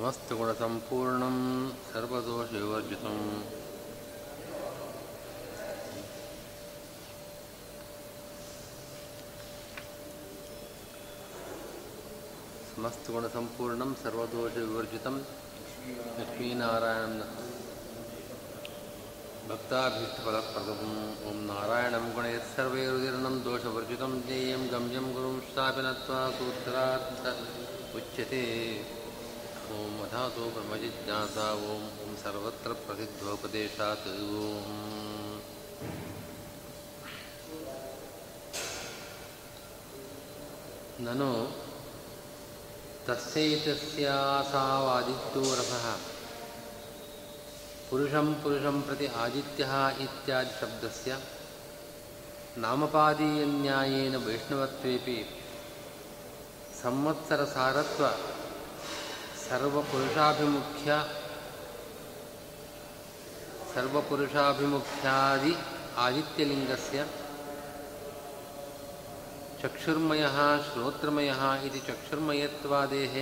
[0.00, 1.34] समस्तगुणसम्पूर्णं
[1.70, 3.42] सर्वदोषविवर्जितम्
[12.70, 15.18] समस्तगुणसम्पूर्णं सर्वदोषविवर्जितं।
[16.20, 17.20] लक्ष्मीनारायणं
[19.48, 20.96] भक्ताभीष्टफलप्रदम्।
[21.28, 27.22] ॐ नारायणं गुणयः सर्वैरुदीर्णं दोषवर्जितं। ज्ञेयं गम्यं गुरुं शापि नत्वा सूत्रार्थ
[27.96, 28.40] उच्यते।
[29.78, 34.16] ॐ अधातो ब्रह्मजिज्ञासा ॐ ॐ सर्वत्र प्रसिद्धोपदेशात् ॐ
[41.06, 41.28] ननु,
[43.06, 45.86] तस्यैतस्यासावादित्यो रसः।
[47.90, 49.72] पुरुषं पुरुषं प्रति आदित्यः
[50.06, 51.10] इत्यादिशब्दस्य
[52.64, 55.18] नामपादीयन्यायेन वैष्णवत्वेपि
[56.82, 58.04] संवत्सरसारत्व
[59.50, 60.96] सर्वपुरुषाभिमुख्य
[63.72, 65.54] सर्वपुरुषाभिमुख्यादि
[66.04, 67.06] आदित्यलिङ्गस्य
[69.62, 73.16] चक्षुर्मयः, श्रोत्रमयः इति चक्षुर्मयत्वादेः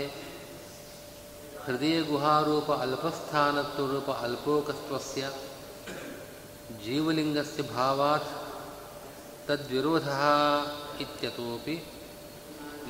[1.66, 5.32] हृदयगुहारूप अल्पस्थानत्वरूप अल्पोकस्त्वस्य
[6.84, 8.32] जीवलिङ्गस्य भावात्
[9.48, 10.24] तद्विरोधः
[11.04, 11.82] इत्यतोपि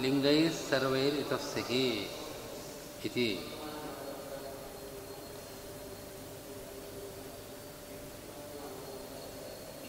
[0.05, 2.18] लिङ्गैः सर्वैरितस्य
[3.05, 3.39] इति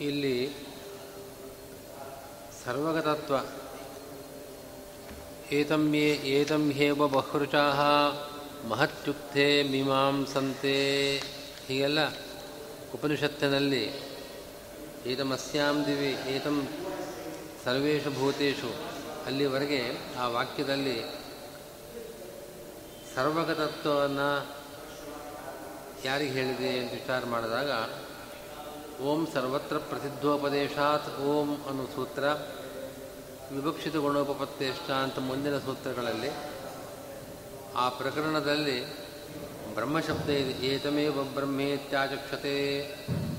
[0.02, 0.50] ಇಲ್ಲಿ
[2.66, 3.36] ಸರ್ವಗತತ್ವ.
[5.52, 7.80] ಏತಂ ಯೇ, ಏತಂ ಹೇವ ಬಹುರುಚಾಹ,
[8.68, 10.76] ಮಹತ್ಯುಕ್ತೆ ಮೀಮಾಂಸಂತೆ.
[11.68, 12.08] ಹೀಗೆಲ್ಲ
[12.94, 13.84] ಉಪನಿಷತ್ತಿನಲ್ಲಿ
[15.06, 16.68] ಏತಮಸ್ಯಾಂ ದಿವಿ, ಏತಂ
[17.66, 18.72] ಸರ್ವೇಷು ಭೂತೇಶು
[19.26, 19.82] ಅಲ್ಲಿವರೆಗೆ
[20.20, 21.19] ಆ ವಾಕ್ಯದಲ್ಲಿ
[23.20, 24.48] ಸರ್ವಗತತ್ವವನ್ನು
[26.06, 27.72] ಯಾರಿಗೆ ಹೇಳಿದೆ ಅಂತ ವಿಚಾರ ಮಾಡಿದಾಗ,
[29.02, 32.24] ಓಂ ಸರ್ವತ್ರ ಪ್ರಸಿದ್ಧೋಪದೇಶಾತ್ ಓಂ ಅನ್ನೋ ಸೂತ್ರ
[33.52, 36.30] ವಿಭಕ್ಷಿತ ಗುಣೋಪತ್ಯಷ್ಟ ಅಂತ ಮುಂದಿನ ಸೂತ್ರಗಳಲ್ಲಿ,
[37.76, 39.10] ಆ ಪ್ರಕರಣದಲ್ಲಿ
[39.76, 40.68] ಬ್ರಹ್ಮಶಬ್ದ ಇದೆ.
[40.68, 42.56] ಏತಮೇವ ಬ್ರಹ್ಮೇತ್ಯಾಚಕ್ಷತೆ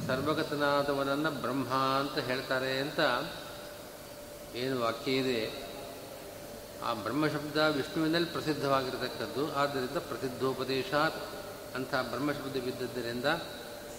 [0.07, 3.01] ಸರ್ವಗತನಾದವನನ್ನು ಬ್ರಹ್ಮ ಅಂತ ಹೇಳ್ತಾರೆ ಅಂತ
[4.57, 5.70] ಏನು ವಾಕ್ಯ ಇದೆ.
[6.85, 9.53] ಆ ಬ್ರಹ್ಮಶಬ್ದ ವಿಷ್ಣುವಿನಲ್ಲಿ ಪ್ರಸಿದ್ಧವಾಗಿರತಕ್ಕದ್ದು.
[9.53, 11.15] ಆದ್ದರಿಂದ ಪ್ರಸಿದ್ಧೋಪದೇಶಾತ್
[11.75, 13.25] ಅಂಥ ಬ್ರಹ್ಮಶಬ್ದವಿದ್ದದ್ದರಿಂದ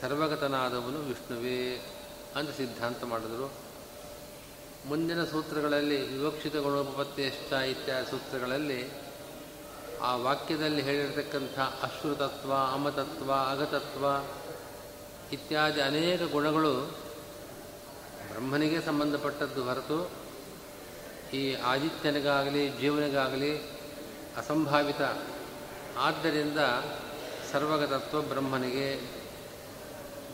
[0.02, 1.90] ಸರ್ವಗತನಾದವನು ವಿಷ್ಣುವೇ
[2.36, 3.54] ಅಂತ ಸಿದ್ಧಾಂತ ಮಾಡಿದರು.
[4.86, 8.92] ಮುಂದಿನ ಸೂತ್ರಗಳಲ್ಲಿ ವಿವಕ್ಷಿತ ಗುಣೋಪತ್ಯಷ್ಟ ಇತ್ಯಾದಿ ಸೂತ್ರಗಳಲ್ಲಿ
[10.02, 14.26] ಆ ವಾಕ್ಯದಲ್ಲಿ ಹೇಳಿರತಕ್ಕಂಥ ಅಶ್ರುತತ್ವ, ಅಮತತ್ವ, ಅಗತತ್ವ
[15.34, 16.74] ಇತ್ಯಾದಿ ಅನೇಕ ಗುಣಗಳು
[18.32, 20.21] ಬ್ರಹ್ಮನಿಗೆ ಸಂಬಂಧಪಟ್ಟದ್ದು ಹೊರತು
[21.34, 23.62] ಈ ಆದಿತ್ಯನಿಗಾಗಲಿ, ಜೀವನಿಗಾಗಲಿ
[24.38, 25.02] ಅಸಂಭಾವಿತ.
[25.98, 26.60] ಆದ್ದರಿಂದ
[27.52, 28.94] ಸರ್ವಗತತ್ವ ಬ್ರಹ್ಮನಿಗೆ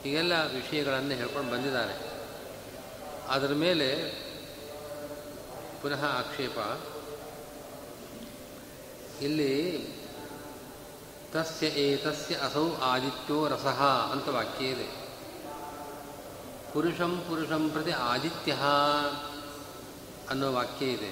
[0.04, 1.96] ಹೀಗೆಲ್ಲ ವಿಷಯಗಳನ್ನು ಹೇಳ್ಕೊಂಡು ಬಂದಿದ್ದಾನೆ
[3.28, 3.96] ಅದರ ಮೇಲೆ
[5.82, 6.58] ಪುನಃ ಆಕ್ಷೇಪ.
[9.24, 9.88] ಇಲ್ಲಿ
[11.34, 13.82] ತಸ್ಯ ಏತಸ್ಯ ಅಸೌ ಆದಿತ್ಯೋ ರಸಃ
[14.12, 14.88] ಅಂತ ವಾಕ್ಯ ಇದೆ.
[16.74, 18.56] ಪುರುಷಂ ಪುರುಷಂ ಪ್ರತಿ ಆದಿತ್ಯ.
[20.30, 21.12] ಅನ್ನೋ ವಾಕ್ಯ ಇದೆ.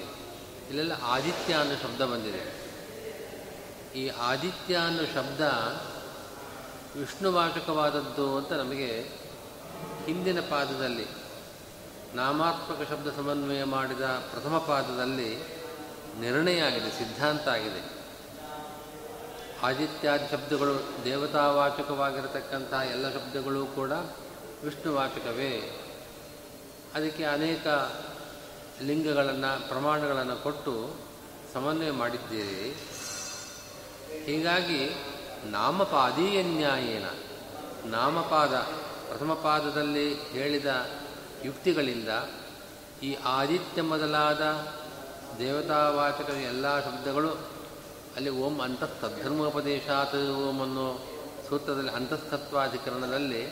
[0.68, 2.66] ಇಲ್ಲೆಲ್ಲ ಆದಿತ್ಯ ಅನ್ನೋ ಶಬ್ದ ಬಂದಿದೆ.
[3.98, 5.40] ಈ ಆದಿತ್ಯ ಅನ್ನೋ ಶಬ್ದ
[6.98, 9.00] ವಿಷ್ಣುವಾಚಕವಾದದ್ದು ಅಂತ ನಮಗೆ
[10.04, 11.06] ಹಿಂದಿನ ಪಾದದಲ್ಲಿ,
[12.14, 15.36] ನಾಮಾತ್ಮಕ ಶಬ್ದ ಸಮನ್ವಯ ಮಾಡಿದ ಪ್ರಥಮ ಪಾದದಲ್ಲಿ
[16.20, 17.96] ನಿರ್ಣಯ ಆಗಿದೆ, ಸಿದ್ಧಾಂತ ಆಗಿದೆ.
[19.62, 23.90] ಆದಿತ್ಯಾದಿ ಶಬ್ದಗಳು ದೇವತಾವಾಚಕವಾಗಿರತಕ್ಕಂಥ ಎಲ್ಲ ಶಬ್ದಗಳು ಕೂಡ
[24.64, 25.80] ವಿಷ್ಣುವಾಚಕವೇ.
[26.94, 27.66] ಅದಕ್ಕೆ ಅನೇಕ
[28.82, 30.94] ಲಿಂಗಗಳನ್ನು, ಪ್ರಮಾಣಗಳನ್ನು ಕೊಟ್ಟು
[31.54, 32.70] ಸಮನ್ವಯ ಮಾಡಿದ್ದೀರಿ.
[34.24, 34.96] ಹೀಗಾಗಿ
[35.50, 37.04] ನಾಮಪಾದೀಯ ನ್ಯಾಯೇನ
[37.90, 38.54] ನಾಮಪಾದ
[39.08, 40.66] ಪ್ರಥಮ ಪಾದದಲ್ಲಿ ಹೇಳಿದ
[41.44, 42.08] ಯುಕ್ತಿಗಳಿಂದ
[43.02, 44.42] ಈ ಆದಿತ್ಯ ಮೊದಲಾದ
[45.38, 47.30] ದೇವತಾವಾಚಕ ಎಲ್ಲ ಶಬ್ದಗಳು
[48.16, 51.06] ಅಲ್ಲಿ ಓಂ ಅಂತಸ್ತಧರ್ಮೋಪದೇಶಾತ್ ಓಂ ಅನ್ನೋ
[51.48, 53.42] ಸೂತ್ರದಲ್ಲಿ ಅಂತಸ್ತತ್ವಾಧಿಕರಣದಲ್ಲಿ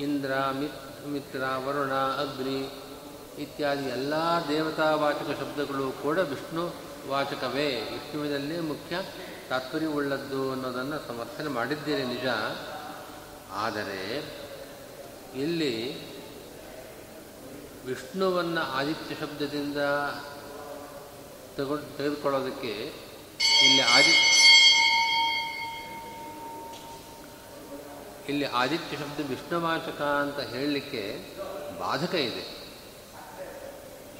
[0.00, 2.81] ಇಂದ್ರ, ಮಿತ್, ಮಿತ್ರ, ವರುಣ, ಅಗ್ನಿ
[3.38, 4.14] ಇತ್ಯಾದಿ ಎಲ್ಲ
[4.48, 6.74] ದೇವತಾವಾಚಕ ಶಬ್ದಗಳು ಕೂಡ ವಿಷ್ಣು
[7.08, 7.66] ವಾಚಕವೇ.
[7.66, 9.00] ವಿಷ್ಣುವಿನಲ್ಲೇ ಮುಖ್ಯ
[9.48, 12.26] ತಾತ್ಪರ್ಯವುಳ್ಳದ್ದು ಅನ್ನೋದನ್ನು ಸಮರ್ಥನೆ ಮಾಡಿದ್ದೇನೆ ನಿಜ.
[13.50, 14.24] ಆದರೆ
[15.34, 15.74] ಇಲ್ಲಿ
[17.86, 19.76] ವಿಷ್ಣುವನ್ನು ಆದಿತ್ಯ ಶಬ್ದದಿಂದ
[21.56, 22.92] ತಗೊ, ತೆಗೆದುಕೊಳ್ಳೋದಕ್ಕೆ
[23.64, 24.14] ಇಲ್ಲಿ ಆದಿ,
[28.28, 31.18] ಇಲ್ಲಿ ಆದಿತ್ಯ ಶಬ್ದ ವಿಷ್ಣುವಾಚಕ ಅಂತ ಹೇಳಲಿಕ್ಕೆ
[31.78, 32.51] ಬಾಧಕ ಇದೆ.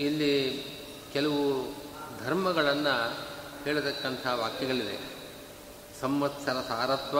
[0.04, 0.64] ಇಲ್ಲಿ
[1.12, 1.72] ಕೆಲವು
[2.24, 3.16] ಧರ್ಮಗಳನ್ನು
[3.64, 4.98] ಹೇಳತಕ್ಕಂಥ ವಾಕ್ಯಗಳಿದೆ
[6.00, 7.18] ಸಂವತ್ಸರ ಸಾರತ್ವ,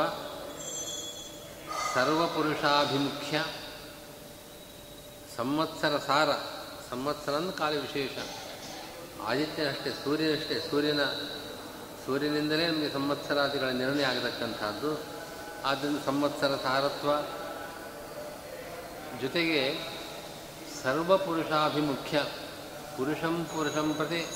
[1.95, 3.45] ಸರ್ವಪುರುಷಾಭಿಮುಖ್ಯ,
[5.37, 6.31] ಸಂವತ್ಸರ ಸಾರ
[6.91, 8.19] ಸಂವತ್ಸರನ ಕಾಲ ವಿಶೇಷ.
[9.23, 11.05] ಆದಿತ್ಯನಷ್ಟೇ ಸೂರ್ಯನಷ್ಟೇ ಸೂರ್ಯನ
[12.07, 15.01] ಸೂರ್ಯನಿಂದಲೇ ನಮಗೆ ಸಂವತ್ಸರಾದಿಗಳ ನಿರ್ಣಯ ಆಗತಕ್ಕಂಥದ್ದು.
[15.65, 17.11] ಆದ್ದರಿಂದ ಸಂವತ್ಸರ ಸಾರತ್ವ,
[19.21, 19.79] ಜೊತೆಗೆ
[20.83, 22.25] ಸರ್ವಪುರುಷಾಭಿಮುಖ್ಯ
[22.97, 24.27] ಪುರುಷಂ ಪುರುಷಂ ಪ್ರತಿ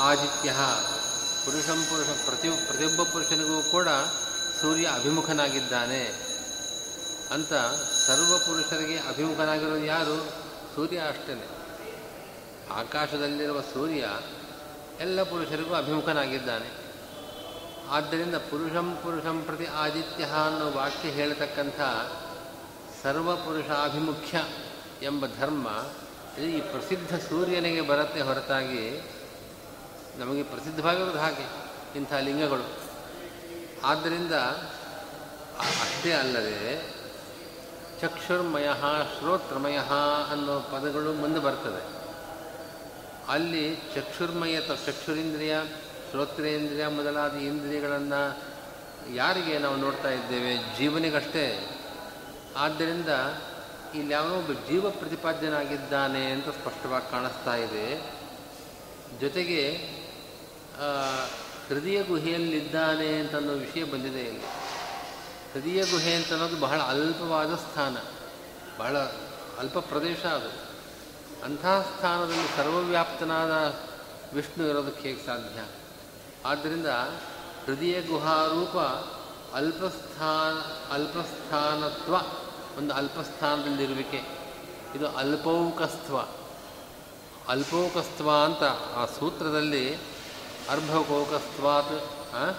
[0.00, 0.52] ಆದಿತ್ಯ.
[1.44, 3.88] ಪುರುಷಂ ಪುರುಷ ಪ್ರತಿ ಪ್ರತಿಯೊಬ್ಬ ಪುರುಷನಿಗೂ ಕೂಡ
[4.60, 6.02] ಸೂರ್ಯ ಅಭಿಮುಖನಾಗಿದ್ದಾನೆ.
[7.30, 7.52] ಅಂತ
[8.06, 10.28] ಸರ್ವ ಪುರುಷರಿಗೆ ಅಭಿಮುಖನಾಗಿರೋದು ಯಾರು?
[10.74, 11.48] ಸೂರ್ಯ ಅಷ್ಟೇ
[12.72, 14.06] ಆಕಾಶದಲ್ಲಿರುವ ಸೂರ್ಯ
[15.00, 16.86] ಎಲ್ಲ ಪುರುಷರಿಗೂ ಅಭಿಮುಖನಾಗಿದ್ದಾನೆ.
[17.90, 21.80] ಆದ್ದರಿಂದ ಪುರುಷಂ ಪುರುಷಂ ಪ್ರತಿ ಆದಿತ್ಯ ಅನ್ನೋ ವಾಕ್ಯ ಹೇಳತಕ್ಕಂಥ
[23.02, 24.44] ಸರ್ವಪುರುಷಾಭಿಮುಖ್ಯ
[25.02, 25.68] ಎಂಬ ಧರ್ಮ
[26.40, 29.02] ಈ ಪ್ರಸಿದ್ಧ ಸೂರ್ಯನಿಗೆ ಬರುತ್ತೆ ಹೊರತಾಗಿ
[30.18, 31.46] ನಮಗೆ ಪ್ರಸಿದ್ಧವಾಗಿರೋದು ಹಾಗೆ
[31.96, 32.64] ಇಂಥ ಲಿಂಗಗಳು.
[33.84, 34.32] ಆದ್ದರಿಂದ
[35.58, 36.96] ಅಷ್ಟೇ ಅಲ್ಲದೆ
[38.00, 38.68] ಚಕ್ಷುರ್ಮಯ,
[39.18, 39.78] ಶ್ರೋತ್ರಮಯ
[40.30, 41.96] ಅನ್ನೋ ಪದಗಳು ಮುಂದೆ ಬರ್ತದೆ.
[43.28, 45.56] ಅಲ್ಲಿ ಚಕ್ಷುರ್ಮಯ ಚಕ್ಷುರಿಂದ್ರಿಯ,
[46.10, 48.38] ಶ್ರೋತ್ರೇಂದ್ರಿಯ ಮೊದಲಾದ ಇಂದ್ರಿಯಗಳನ್ನು
[49.14, 50.78] ಯಾರಿಗೆ ನಾವು ನೋಡ್ತಾ ಇದ್ದೇವೆ?
[50.78, 51.78] ಜೀವನಿಗಷ್ಟೇ.
[52.56, 53.08] ಆದ್ದರಿಂದ
[53.94, 58.14] ಇಲ್ಲಿ ಒಬ್ಬ ಜೀವ ಪ್ರತಿಪಾದ್ಯನಾಗಿದ್ದಾನೆ ಅಂತ ಸ್ಪಷ್ಟವಾಗಿ ಕಾಣಿಸ್ತಾ ಇದೆ.
[59.20, 59.72] ಜೊತೆಗೆ
[61.68, 64.44] ಹೃದಯ ಗುಹೆಯಲ್ಲಿದ್ದಾನೆ ಅಂತ ಅನ್ನೋ ವಿಷಯ ಬಂದಿದೆ ಇಲ್ಲಿ.
[65.52, 67.96] ಹೃದಯ ಗುಹೆ ಅಂತ ಅನ್ನೋದು ಬಹಳ ಅಲ್ಪವಾದ ಸ್ಥಾನ.
[68.78, 68.98] ಬಹಳ
[69.58, 70.66] ಅಲ್ಪ ಪ್ರದೇಶ ಅದು.
[71.44, 73.80] ಅಂಥ ಸ್ಥಾನದಲ್ಲಿ ಸರ್ವವ್ಯಾಪ್ತನಾದ
[74.34, 75.68] ವಿಷ್ಣು ಇರೋದಕ್ಕೆ ಹೇಗೆ ಸಾಧ್ಯ?
[76.44, 76.86] ಆದ್ದರಿಂದ
[77.66, 78.76] ಹೃದಯ ಗುಹಾರೂಪ
[79.54, 80.54] ಅಲ್ಪಸ್ಥಾನ,
[80.92, 82.16] ಅಲ್ಪಸ್ಥಾನತ್ವ
[82.78, 84.20] ಒಂದು ಅಲ್ಪಸ್ಥಾನದಲ್ಲಿರುವಿಕೆ.
[84.94, 86.16] ಇದು ಅಲ್ಪೌಕಸ್ತ್ವ.
[87.48, 88.62] ಅಲ್ಪೌಕಸ್ತ್ವ ಅಂತ
[88.96, 89.84] ಆ ಸೂತ್ರದಲ್ಲಿ
[90.68, 91.96] ಅರ್ಭಕೋಕಸ್ತ್ವಾತ್
[92.34, 92.54] ಹಾಂ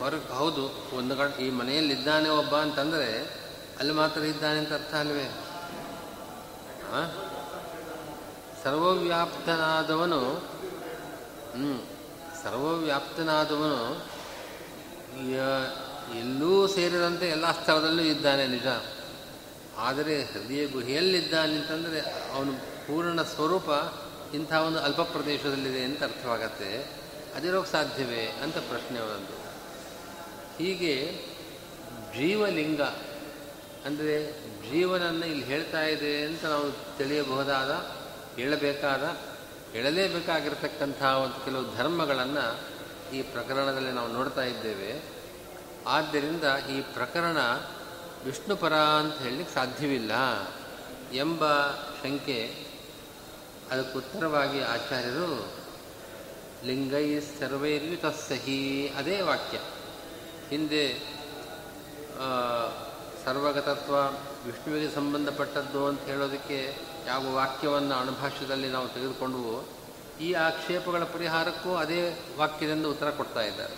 [0.00, 0.62] ಹೊರಗೆ ಹೌದು,
[0.96, 3.08] ಒಂದು ಕಡೆ ಈ ಮನೆಯಲ್ಲಿದ್ದಾನೆ ಒಬ್ಬ ಅಂತಂದರೆ
[3.78, 5.26] ಅಲ್ಲಿ ಮಾತ್ರ ಇದ್ದಾನೆ ಅಂತ ಅರ್ಥ ಅಲ್ವೇ?
[8.64, 10.20] ಸರ್ವವ್ಯಾಪ್ತನಾದವನು
[11.54, 11.86] ಹ್ಞೂ
[12.42, 14.06] ಸರ್ವವ್ಯಾಪ್ತನಾದವನು
[16.18, 18.66] ಎಲ್ಲೂ ಸೇರಿದಂತೆ ಎಲ್ಲ ಸ್ಥಳದಲ್ಲೂ ಇದ್ದಾನೆ ನಿಜ.
[19.78, 22.00] ಆದರೆ ಹೃದಯ ಗುಹೆಯಲ್ಲಿದ್ದಾನೆ ಅಂತಂದರೆ
[22.34, 22.52] ಅವನು
[22.86, 23.68] ಪೂರ್ಣ ಸ್ವರೂಪ
[24.34, 27.02] ಇಂಥ ಒಂದು ಅಲ್ಪ ಪ್ರದೇಶದಲ್ಲಿದೆ ಅಂತ ಅರ್ಥವಾಗತ್ತೆ.
[27.36, 29.42] ಅದಿರೋಕ್ಕೆ ಸಾಧ್ಯವೇ ಅಂತ ಪ್ರಶ್ನೆ ಅವನದ್ದು
[30.58, 31.24] ಹೀಗೆ
[32.12, 32.80] ಜೀವಲಿಂಗ
[33.86, 34.32] ಅಂದರೆ
[34.70, 37.70] ಜೀವನನ್ನು ಇಲ್ಲಿ ಹೇಳ್ತಾ ಇದೆ ಅಂತ ನಾವು ತಿಳಿಯಬಹುದಾದ,
[38.36, 39.16] ಹೇಳಬೇಕಾದ,
[39.72, 42.60] ಹೇಳಲೇಬೇಕಾಗಿರ್ತಕ್ಕಂಥ ಒಂದು ಕೆಲವು ಧರ್ಮಗಳನ್ನು
[43.14, 45.02] ಈ ಪ್ರಕರಣದಲ್ಲಿ ನಾವು ನೋಡ್ತಾ ಇದ್ದೇವೆ.
[45.86, 47.38] ಆದ್ದರಿಂದ ಈ ಪ್ರಕರಣ
[48.24, 50.12] ವಿಷ್ಣುಪರ ಅಂತ ಹೇಳಲಿಕ್ಕೆ ಸಾಧ್ಯವಿಲ್ಲ
[51.12, 51.44] ಎಂಬ
[52.02, 52.54] ಶಂಕೆ
[53.70, 55.52] ಅದಕ್ಕೆ ಉತ್ತರವಾಗಿ ಆಚಾರ್ಯರು,
[56.66, 59.58] ಲಿಂಗೈ ಸರ್ವೈರ್ಯುತ ಸಹಿ ಅದೇ ವಾಕ್ಯ.
[60.50, 60.84] ಹಿಂದೆ
[63.24, 63.94] ಸರ್ವಗತತ್ವ,
[64.46, 69.68] ವಿಷ್ಣುವಿಗೆ ಸಂಬಂಧಪಟ್ಟದ್ದು ಅಂತ ಹೇಳೋದಕ್ಕೆ ಯಾವ ವಾಕ್ಯವನ್ನು ಅಣುಭಾಷ್ಯದಲ್ಲಿ ನಾವು ತೆಗೆದುಕೊಂಡವು,
[70.20, 73.76] ಈ ಆಕ್ಷೇಪಗಳ ಪರಿಹಾರಕ್ಕೂ ಅದೇ ವಾಕ್ಯದಿಂದ ಉತ್ತರ ಕೊಡ್ತಾ ಇದ್ದಾರೆ.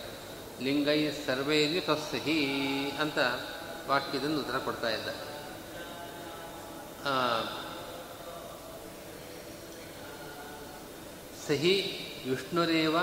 [0.64, 2.40] ಲಿಂಗೈ ಸರ್ವೇರಿ ತಸ್ಸಹಿ
[2.90, 3.18] ಅಂತ
[3.88, 5.34] ವಾಕ್ಯದಿಂದ ಉತ್ತರ ಕೊಡ್ತಾ ಇದ್ದಾರೆ.
[11.48, 11.74] ಸಹಿ
[12.30, 12.98] ವಿಷ್ಣುರೇವ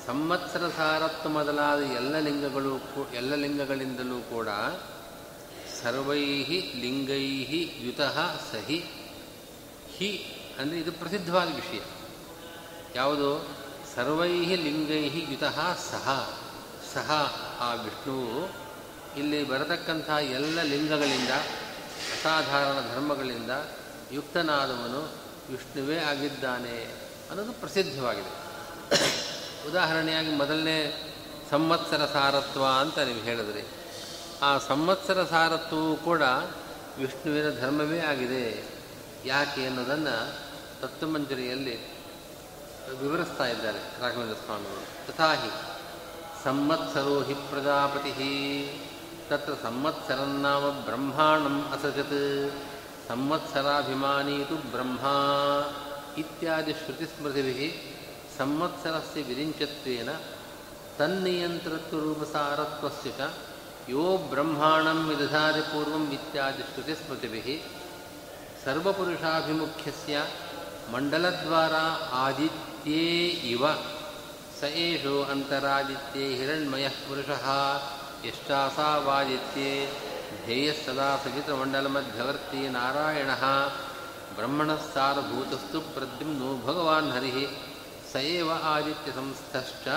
[0.06, 2.78] ಸಂವತ್ಸರ ಸಾರತ್ವ ಮೊದಲಾದ ಎಲ್ಲ ಲಿಂಗಗಳು
[3.14, 4.48] ಎಲ್ಲ ಲಿಂಗಗಳಿಂದಲೂ ಕೂಡ
[5.82, 7.26] ಸರ್ವೈ ಲಿಂಗೈ
[7.80, 8.84] ಯುತಃ ಸಹಿ
[9.96, 11.80] ಹಿ ಅಂದರೆ ಇದು ಪ್ರಸಿದ್ಧವಾದ ವಿಷಯ.
[12.94, 13.48] ಯಾವುದು?
[13.96, 16.38] ಸರ್ವೈ ಲಿಂಗೈ ಯುತಃ ಸಹ.
[16.94, 17.10] ಸಹ
[17.60, 18.50] ಆ ವಿಷ್ಣುವು
[19.18, 21.30] ಇಲ್ಲಿ ಬರತಕ್ಕಂಥ ಎಲ್ಲ ಲಿಂಗಗಳಿಂದ
[22.12, 23.50] ಅಸಾಧಾರಣ ಧರ್ಮಗಳಿಂದ
[24.12, 25.00] ಯುಕ್ತನಾದವನು
[25.50, 26.76] ವಿಷ್ಣುವೇ ಆಗಿದ್ದಾನೆ
[27.30, 28.32] ಅನ್ನೋದು ಪ್ರಸಿದ್ಧವಾಗಿದೆ.
[29.68, 30.78] ಉದಾಹರಣೆಯಾಗಿ ಮೊದಲನೇ
[31.50, 33.62] ಸಂವತ್ಸರ ಸಾರತ್ವ ಅಂತ ನೀವು ಹೇಳಿದ್ರಿ,
[34.42, 36.22] ಆ ಸಂವತ್ಸರ ಸಾರತ್ವವು ಕೂಡ
[36.98, 38.44] ವಿಷ್ಣುವಿನ ಧರ್ಮವೇ ಆಗಿದೆ.
[39.24, 40.16] ಯಾಕೆ ಅನ್ನೋದನ್ನು
[40.82, 41.76] ತತ್ವಮಂಜರಿಯಲ್ಲಿ
[43.00, 45.50] ವಿವರಿಸ್ತಾ ಇದ್ದಾರೆ ರಾಘವೇಂದ್ರ ಸ್ವಾಮಿಗಳು ತಥಾಹಿ
[46.44, 48.10] ಸಂವತ್ಸರೋ ಹಿ ಪ್ರಜಾಪತಿ,
[49.30, 52.20] ತತ್ರ ಸಂವತ್ಸರನ್ನಾಮ ಬ್ರಹ್ಮಾಣಂ ಅಸಜತ್.
[53.10, 55.14] संवत्सराभिमानी तु ब्रह्मा
[56.22, 57.60] इत्यादिश्रुतिस्मृतिभिः
[58.36, 60.08] संवत्सरस्य विरिञ्चत्वेन
[60.98, 63.20] तन्नियन्त्रत्वरूपसारत्वस्य च
[63.92, 67.48] यो ब्रह्माणं विदधाति पूर्वम् इत्यादिश्रुतिस्मृतिभिः
[68.64, 70.14] सर्वपुरुषाभिमुख्यस्य
[70.92, 71.84] मण्डलद्वारा
[72.24, 73.08] आदित्ये
[73.54, 73.64] इव।
[74.60, 77.46] स एषो अन्तरादित्ये हिरण्मयः पुरुषः
[78.28, 79.72] यष्टासावादित्ये
[80.30, 83.30] ಹಿರಣ್ಮಯಃ ಪುರುಷಃ ನಾರಾಯಣ
[84.34, 87.46] ಬ್ರಹ್ಮಣಸ್ಸಾರಭೂತಸ್ತು ಪ್ರದ್ಯುಮ್ನು ಭಗವಾನ್ ಹರಿ
[88.12, 89.88] ಸ ಏವ ಆದಿತ್ಯಸಂಸ್ಥಶ್ಚ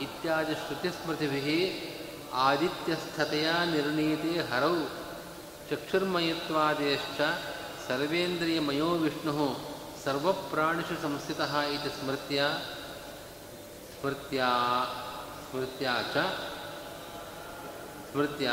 [0.00, 1.88] ಇತ್ಯಾದಿ ಶ್ರುತಿಸ್ಮೃತಿ
[2.32, 4.74] ಆದಿತ್ಯಸ್ಥತೆಯ ನಿರ್ಣೀತೆ ಹರೌ
[5.70, 7.20] ಚಕ್ಷುರ್ಮಯತ್ವಾದೇಶ್ಚ
[7.88, 9.56] ಸರ್ವೇಂದ್ರಿಯಮಯೋ ವಿಷ್ಣುಃ
[10.04, 12.50] ಸರ್ವಪ್ರಾಣಿಷು ಸಂಸ್ಥಿತಃ ಇತಿ ಸ್ಮೃತ್ಯ
[14.00, 14.44] ಸ್ಮೃತ್ಯ
[15.50, 16.16] ಸ್ಮೃತ್ಯ ಚ
[18.12, 18.50] ಸ್ಮೃತ್ಯ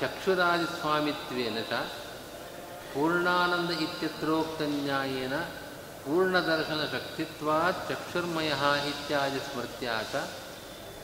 [0.00, 1.72] ಚಕ್ಷುರಾದಿಸ್ವಾಮಿತ್ವೇನ ಚ
[2.94, 5.38] ಪೂರ್ಣಾನಂದ ಇತ್ಯತ್ರೋಕ್ತನ್ಯಾಯೇನ
[6.04, 8.52] ಪೂರ್ಣದರ್ಶನಶಕ್ತಿತ್ವಾತ್ ಚಕ್ಷುರ್ಮಯ
[8.88, 10.14] ಇತ್ಯಾದಿ ಸ್ಮೃತ್ಯಾ ಚ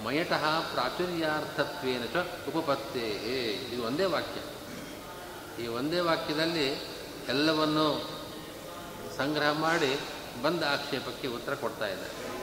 [0.05, 2.17] ಮಯಟಃ ಪ್ರಾಚುರ್ಯಾರ್ಥತ್ವೇನ ಚ
[2.49, 3.09] ಉಪಪತ್ತೇ.
[3.73, 4.41] ಇದು ಒಂದೇ ವಾಕ್ಯ.
[5.63, 6.69] ಈ ಒಂದೇ ವಾಕ್ಯದಲ್ಲಿ
[7.29, 8.11] ಎಲ್ಲವನ್ನು
[9.17, 10.01] ಸಂಗ್ರಹ ಮಾಡಿ
[10.43, 12.41] ಬಂದ ಆಕ್ಷೇಪಕ್ಕೆ ಉತ್ತರ ಕೊಡ್ತಾ ಇದ್ದಾರೆ.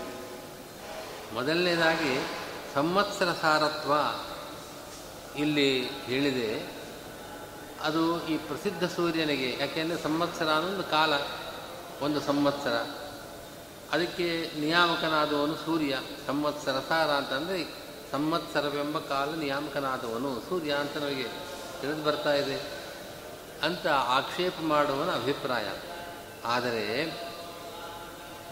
[1.33, 2.27] ಮೊದಲನೇದಾಗಿ
[2.75, 3.91] ಸಂವತ್ಸರ ಸಾರತ್ವ
[5.37, 6.77] ಇಲ್ಲಿ ಹೇಳಿದೆ,
[7.81, 11.13] ಅದು ಈ ಪ್ರಸಿದ್ಧ ಸೂರ್ಯನಿಗೆ ಯಾಕೆಂದರೆ ಸಂವತ್ಸರ ಅನ್ನೊಂದು ಕಾಲ,
[12.01, 12.73] ಒಂದು ಸಂವತ್ಸರ.
[13.91, 17.63] ಅದಕ್ಕೆ ನಿಯಾಮಕನಾದವನು ಸೂರ್ಯ, ಸಂವತ್ಸರ ಸಾರ ಅಂತಂದರೆ
[18.11, 21.23] ಸಂವತ್ಸರವೆಂಬ ಕಾಲ ನಿಯಾಮಕನಾದವನು ಸೂರ್ಯ ಅಂತ ನಮಗೆ
[21.81, 22.61] ತಿಳಿದು ಬರ್ತಾ ಇದೆ.
[23.63, 25.65] ಅಂತ ಆಕ್ಷೇಪ ಮಾಡುವನ ಅಭಿಪ್ರಾಯ.
[26.45, 27.05] ಆದರೆ,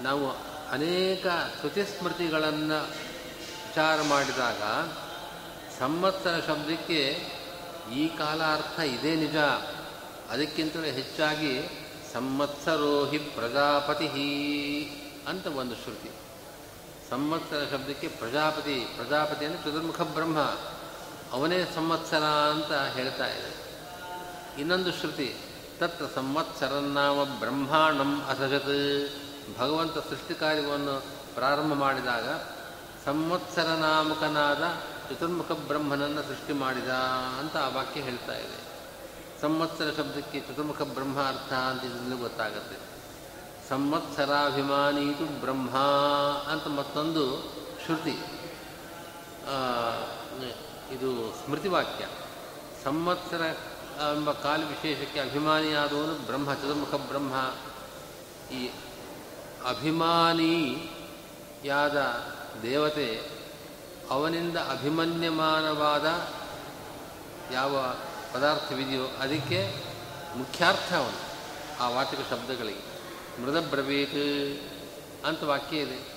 [0.01, 0.31] ನಾವು
[0.71, 1.27] ಅನೇಕ
[1.59, 4.61] ಶ್ರುತಿಸ್ಮೃತಿಗಳನ್ನು ವಿಚಾರ ಮಾಡಿದಾಗ
[5.79, 7.29] ಸಂವತ್ಸರ ಶಬ್ದಕ್ಕೆ
[7.93, 9.35] ಈ ಕಾಲ ಅರ್ಥ ಇದೇ ನಿಜ.
[10.29, 11.69] ಅದಕ್ಕಿಂತಲೂ ಹೆಚ್ಚಾಗಿ
[12.13, 14.07] ಸಂವತ್ಸರೋ ಹಿ ಪ್ರಜಾಪತಿ
[15.27, 16.11] ಅಂತ ಒಂದು ಶ್ರುತಿ.
[17.09, 20.39] ಸಂವತ್ಸರ ಶಬ್ದಕ್ಕೆ ಪ್ರಜಾಪತಿ ಪ್ರಜಾಪತಿ ಅಂದರೆ ಚತುರ್ಮುಖ ಬ್ರಹ್ಮ.
[21.31, 23.51] ಅವನೇ ಸಂವತ್ಸರ ಅಂತ ಹೇಳ್ತಾ ಇದೆ.
[24.61, 25.35] ಇನ್ನೊಂದು ಶ್ರುತಿ,
[25.79, 29.11] ತತ್ರ ಸಂವತ್ಸರನ್ನಾಮ ಬ್ರಹ್ಮಾಂಡಂ ಅಸಜತ್.
[29.59, 31.03] ಭಗವಂತ ಸೃಷ್ಟಿ ಕಾರ್ಯವನ್ನು
[31.35, 32.27] ಪ್ರಾರಂಭ ಮಾಡಿದಾಗ
[33.05, 34.63] ಸಂವತ್ಸರ ನಾಮಕನಾದ
[35.09, 36.89] ಚತುರ್ಮುಖ ಬ್ರಹ್ಮನನ್ನು ಸೃಷ್ಟಿ ಮಾಡಿದ
[37.39, 38.65] ಅಂತ ಆ ವಾಕ್ಯ ಹೇಳ್ತಾ ಇದೆ.
[39.41, 42.77] ಸಂವತ್ಸರ ಶಬ್ದಕ್ಕೆ ಚತುರ್ಮುಖ ಬ್ರಹ್ಮ ಅರ್ಥ ಅಂತ ಇದರಲ್ಲಿ ಗೊತ್ತಾಗುತ್ತೆ.
[43.69, 45.77] ಸಂವತ್ಸರಾಭಿಮಾನೀತು ಬ್ರಹ್ಮ
[46.51, 47.53] ಅಂತ ಮತ್ತೊಂದು
[47.85, 48.17] ಶ್ರುತಿ.
[50.95, 52.07] ಇದು ಸ್ಮೃತಿ ವಾಕ್ಯ
[52.83, 53.41] ಸಂವತ್ಸರ
[54.15, 57.53] ಎಂಬ ಕಾಲ ವಿಶೇಷಕ್ಕೆ ಅಭಿಮಾನಿಯಾದವನು ಬ್ರಹ್ಮ ಚತುರ್ಮುಖ ಬ್ರಹ್ಮ
[58.53, 58.69] ಈ
[59.69, 61.97] ಅಭಿಮಾನಿಯಾದ
[62.61, 63.34] ದೇವತೆ
[64.09, 66.27] ಅವನಿಂದ ಅಭಿಮನ್ಯಮಾನವಾದ
[67.53, 67.95] ಯಾವ
[68.33, 69.75] ಪದಾರ್ಥವಿದೆಯೋ ಅದಕ್ಕೆ
[70.37, 71.35] ಮುಖ್ಯಾರ್ಥ ಅವನು
[71.79, 72.95] ಆ ವಾಚಕ ಶಬ್ದಗಳಿಗೆ.
[73.41, 74.61] ಮೃದ ಬ್ರವೀತ್
[75.25, 76.15] ಅಂತ ವಾಕ್ಯ ಇದೆ.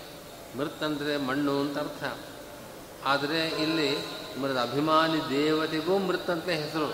[0.59, 2.19] ಮೃತ್ ಅಂದರೆ ಮಣ್ಣು ಅಂತ ಅರ್ಥ.
[3.05, 3.99] ಆದರೆ ಇಲ್ಲಿ
[4.41, 6.91] ಮೃದ ಅಭಿಮಾನಿ ದೇವತೆಗೂ ಮೃತ್ ಅಂತ ಹೆಸರು.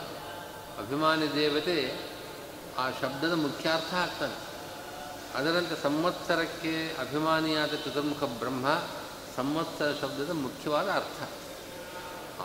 [0.79, 1.99] ಅಭಿಮಾನಿ ದೇವತೆ
[2.79, 4.55] ಆ ಶಬ್ದದ ಮುಖ್ಯಾರ್ಥ ಆಗ್ತಾನೆ.
[5.35, 8.67] ಅದರಂತೆ ಸಂವತ್ಸರಕ್ಕೆ ಅಭಿಮಾನಿಯಾದ ಚತುರ್ಮುಖ ಬ್ರಹ್ಮ
[9.37, 11.29] ಸಂವತ್ಸರ ಶಬ್ದದ ಮುಖ್ಯವಾದ ಅರ್ಥ.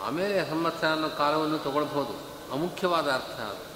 [0.02, 3.70] ಆಮೇಲೆ ಸಂವತ್ಸರ ಅನ್ನೋ ಕಾಲವನ್ನು ತಗೊಳ್ಬೋದು ಅಮುಖ್ಯವಾದ ಅರ್ಥ ಅದು.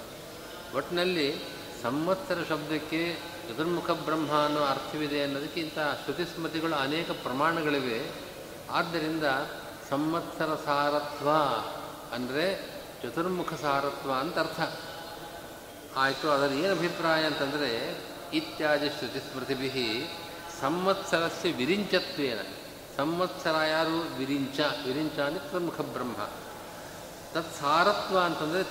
[0.77, 1.39] ಒಟ್ಟಿನಲ್ಲಿ
[1.83, 8.11] ಸಂವತ್ಸರ ಶಬ್ದಕ್ಕೆ ಚತುರ್ಮುಖ ಬ್ರಹ್ಮ ಅನ್ನೋ ಅರ್ಥವಿದೆ ಅನ್ನೋದಕ್ಕಿಂತ ಶ್ರುತಿಸ್ಮೃತಿಗಳು ಅನೇಕ ಪ್ರಮಾಣಗಳಿವೆ.
[8.71, 9.23] ಆದ್ದರಿಂದ
[9.89, 11.29] ಸಂವತ್ಸರ ಸಾರತ್ವ
[12.15, 14.59] ಅಂದರೆ ಚತುರ್ಮುಖ ಸಾರತ್ವ ಅಂತ ಅರ್ಥ.
[15.97, 17.97] ಆಯಿತು ಅದರ ಏನು ಅಭಿಪ್ರಾಯ ಅಂತಂದರೆ
[18.33, 20.09] ಇತ್ಯಾದಿ ಶ್ರುತಿಸ್ಮೃತಿಭಿ
[20.61, 22.54] ಸಂವತ್ಸರಸ್ಯ ವಿರಿಂಚತ್ವೇನ.
[22.97, 24.17] ಸಂವತ್ಸರ ಯಾರು?
[24.17, 24.59] ವಿರಿಂಚ.
[24.59, 26.17] ವಿರಿಂಚ ಅಂದರೆ ಪ್ರಮುಖ ಬ್ರಹ್ಮ.
[27.33, 28.63] ತತ್ಸಾರತ್ವ ಅಂತಂದರೆ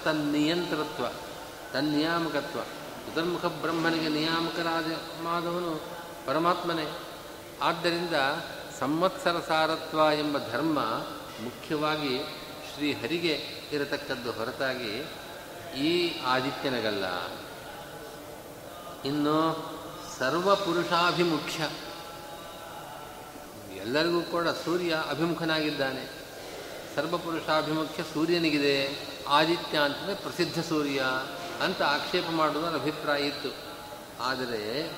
[1.72, 2.60] ತ ನಿಯಾಮಕತ್ವ.
[2.60, 4.86] ಚತುರ್ಮುಖ ಬ್ರಹ್ಮನಿಗೆ ನಿಯಾಮಕರಾದ
[5.22, 5.80] ಮಾದವನು
[6.26, 6.98] ಪರಮಾತ್ಮನೇ.
[7.62, 8.14] ಆದ್ದರಿಂದ
[8.80, 10.78] ಸಂವತ್ಸರ ಸಾರತ್ವ ಎಂಬ ಧರ್ಮ
[11.44, 12.18] ಮುಖ್ಯವಾಗಿ
[12.74, 15.06] ಶ್ರೀಹರಿಗೆ ಇರತಕ್ಕದ್ದು ಹೊರತಾಗಿ
[15.80, 17.04] ಈ ಆದಿತ್ಯನಗಲ್ಲ.
[19.04, 19.70] ಇನ್ನು
[20.18, 21.68] ಸರ್ವಪುರುಷಾಭಿಮುಖ್ಯ.
[23.84, 26.08] ಎಲ್ಲರಿಗೂ ಕೂಡ ಸೂರ್ಯ ಅಭಿಮುಖನಾಗಿದ್ದಾನೆ.
[26.96, 28.98] ಸರ್ವಪುರುಷಾಭಿಮುಖ್ಯ ಸೂರ್ಯನಿಗಿದೆ.
[29.28, 31.04] ಆದಿತ್ಯ ಅಂತಂದರೆ ಪ್ರಸಿದ್ಧ ಸೂರ್ಯ
[31.62, 33.48] ಅಂತ ಆಕ್ಷೇಪ ಮಾಡುವುದರ ಅಭಿಪ್ರಾಯ ಇತ್ತು.
[34.20, 34.90] ಆದರೆ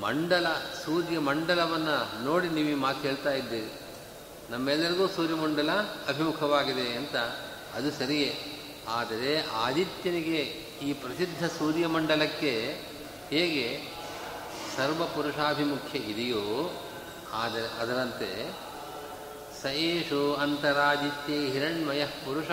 [0.00, 0.46] ಮಂಡಲ,
[0.84, 3.72] ಸೂರ್ಯ ಮಂಡಲವನ್ನು ನೋಡಿ ನೀವು ಈ ಮಾತು ಹೇಳ್ತಾ ಇದ್ದೀರಿ.
[4.50, 5.72] ನಮ್ಮೆಲ್ಲರಿಗೂ ಸೂರ್ಯಮಂಡಲ
[6.08, 7.16] ಅಭಿಮುಖವಾಗಿದೆ ಅಂತ
[7.74, 8.36] ಅದು ಸರಿಯೇ.
[8.88, 10.40] ಆದರೆ ಆದಿತ್ಯನಿಗೆ
[10.82, 12.82] ಈ ಪ್ರಸಿದ್ಧ ಸೂರ್ಯಮಂಡಲಕ್ಕೆ
[13.30, 13.88] ಹೇಗೆ
[14.76, 16.82] ಸರ್ವಪುರುಷಾಭಿಮುಖ್ಯ ಇದೆಯೋ
[17.32, 18.52] ಆದರೆ ಅದರಂತೆ
[19.62, 22.50] ಸಯೇಷು ಅಂತರಾದಿತ್ಯ ಹಿರಣ್ಮಯ ಪುರುಷ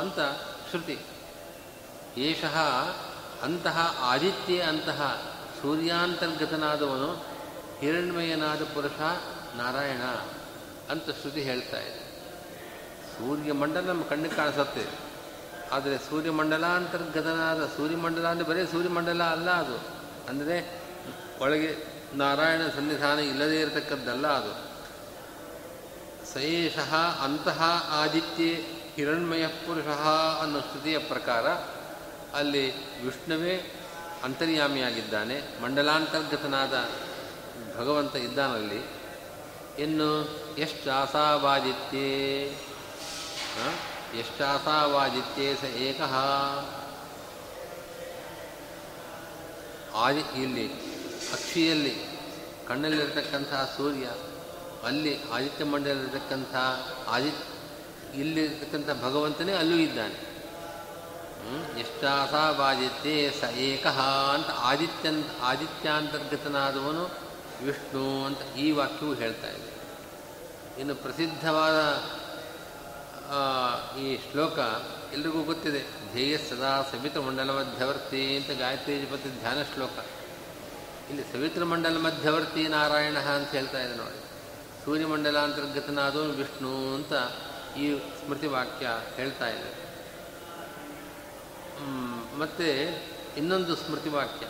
[0.00, 0.20] ಅಂತ
[0.70, 0.98] ಶ್ರುತಿ.
[2.16, 2.44] ಏಷ
[3.42, 5.22] ಅಂತಹ ಆದಿತ್ಯ ಅಂತಹ
[5.62, 7.26] ಸೂರ್ಯಾಂತರ್ಗತನಾದವನು
[7.78, 8.98] ಹಿರಣ್ಮಯನಾದ ಪುರುಷ
[9.56, 10.02] ನಾರಾಯಣ
[10.90, 12.06] ಅಂತ ಶ್ರುತಿ ಹೇಳ್ತಾ ಇದೆ.
[13.18, 14.86] ಸೂರ್ಯಮಂಡಲ ನಮ್ಮ ಕಣ್ಣಿಗೆ ಕಾಣಿಸುತ್ತೆ.
[15.72, 19.76] ಆದರೆ ಸೂರ್ಯಮಂಡಲಾಂತರ್ಗತನಾದ ಸೂರ್ಯಮಂಡಲ ಅಂದರೆ ಬರೀ ಸೂರ್ಯಮಂಡಲ ಅಲ್ಲ ಅದು.
[20.28, 20.80] ಅಂದರೆ
[21.40, 24.76] ಒಳಗೆ ನಾರಾಯಣ ಸನ್ನಿಧಾನ ಇಲ್ಲದೇ ಇರತಕ್ಕದ್ದಲ್ಲ ಅದು.
[26.34, 26.94] ಸಯೇಷಃ
[27.24, 28.44] ಅಂತಹ ಆದಿತ್ಯ
[28.94, 29.86] ಹಿರಣ್ಮಯ ಪುರುಷ
[30.42, 31.48] ಅನ್ನೋ ಸ್ತುತಿಯ ಪ್ರಕಾರ
[32.36, 33.74] ಅಲ್ಲಿ ವಿಷ್ಣುವೇ
[34.24, 36.88] ಅಂತರ್ಯಾಮಿಯಾಗಿದ್ದಾನೆ, ಮಂಡಲಾಂತರ್ಗತನಾದ
[37.78, 38.96] ಭಗವಂತ ಇದ್ದಾನಲ್ಲಿ.
[39.82, 42.44] ಇನ್ನು ಎಷ್ಟು ಆಸಾವಾದಿತ್ಯೇ
[44.18, 46.14] ಎಷ್ಟಾಸಾವಾದಿತ್ಯೇ ಸ ಏಕಃ.
[49.94, 50.85] ಆದಿ ಇಲ್ಲಿ
[51.32, 51.94] ಅಕ್ಷಿಯಲ್ಲಿ
[52.68, 54.06] ಕಣ್ಣಲ್ಲಿರತಕ್ಕಂತಹ ಸೂರ್ಯ,
[54.84, 56.54] ಅಲ್ಲಿ ಆದಿತ್ಯ ಮಂಡಲದಲ್ಲಿರ್ತಕ್ಕಂಥ
[57.08, 57.44] ಆದಿತ್ಯ,
[58.20, 60.18] ಇಲ್ಲಿರ್ತಕ್ಕಂಥ ಭಗವಂತನೇ ಅಲ್ಲೂ ಇದ್ದಾನೆ.
[61.80, 64.00] ಎಷ್ಟಾಸಾವಾದಿತ್ಯೇ ಸ ಏಕಃ
[64.34, 67.04] ಅಂತ ಆದಿತ್ಯನ್, ಆದಿತ್ಯಾಂತರ್ಗತನಾದವನು
[67.62, 69.70] ವಿಷ್ಣು ಅಂತ ಈ ವಾಕ್ಯವು ಹೇಳ್ತಾ ಇದೆ.
[70.80, 71.78] ಇನ್ನು ಪ್ರಸಿದ್ಧವಾದ
[73.98, 74.58] ಈ ಶ್ಲೋಕ
[75.12, 76.12] ಎಲ್ರಿಗೂ ಗೊತ್ತಿದೆ.
[76.12, 79.06] ಧ್ಯೇಯ ಸದಾ ಸಮಿತ ಮಂಡಲ ಮಧ್ಯವರ್ತಿ ಅಂತ ಗಾಯತ್ರಿ
[79.40, 80.04] ಧ್ಯಾನ ಶ್ಲೋಕ.
[81.10, 84.18] ಇಲ್ಲಿ ಸವಿತ್ರ ಮಂಡಲ ಮಧ್ಯವರ್ತಿ ನಾರಾಯಣ ಅಂತ ಹೇಳ್ತಾ ಇದೆ ನೋಡಿ.
[84.84, 87.12] ಸೂರ್ಯಮಂಡಲಾಂತರ್ಗತನಾದವನು ವಿಷ್ಣು ಅಂತ
[87.78, 87.86] ಈ
[88.18, 88.86] ಸ್ಮೃತಿ ವಾಕ್ಯ
[89.16, 89.70] ಹೇಳ್ತಾ ಇದೆ.
[92.38, 92.68] ಮತ್ತು
[93.36, 94.46] ಇನ್ನೊಂದು ಸ್ಮೃತಿ ವಾಕ್ಯ.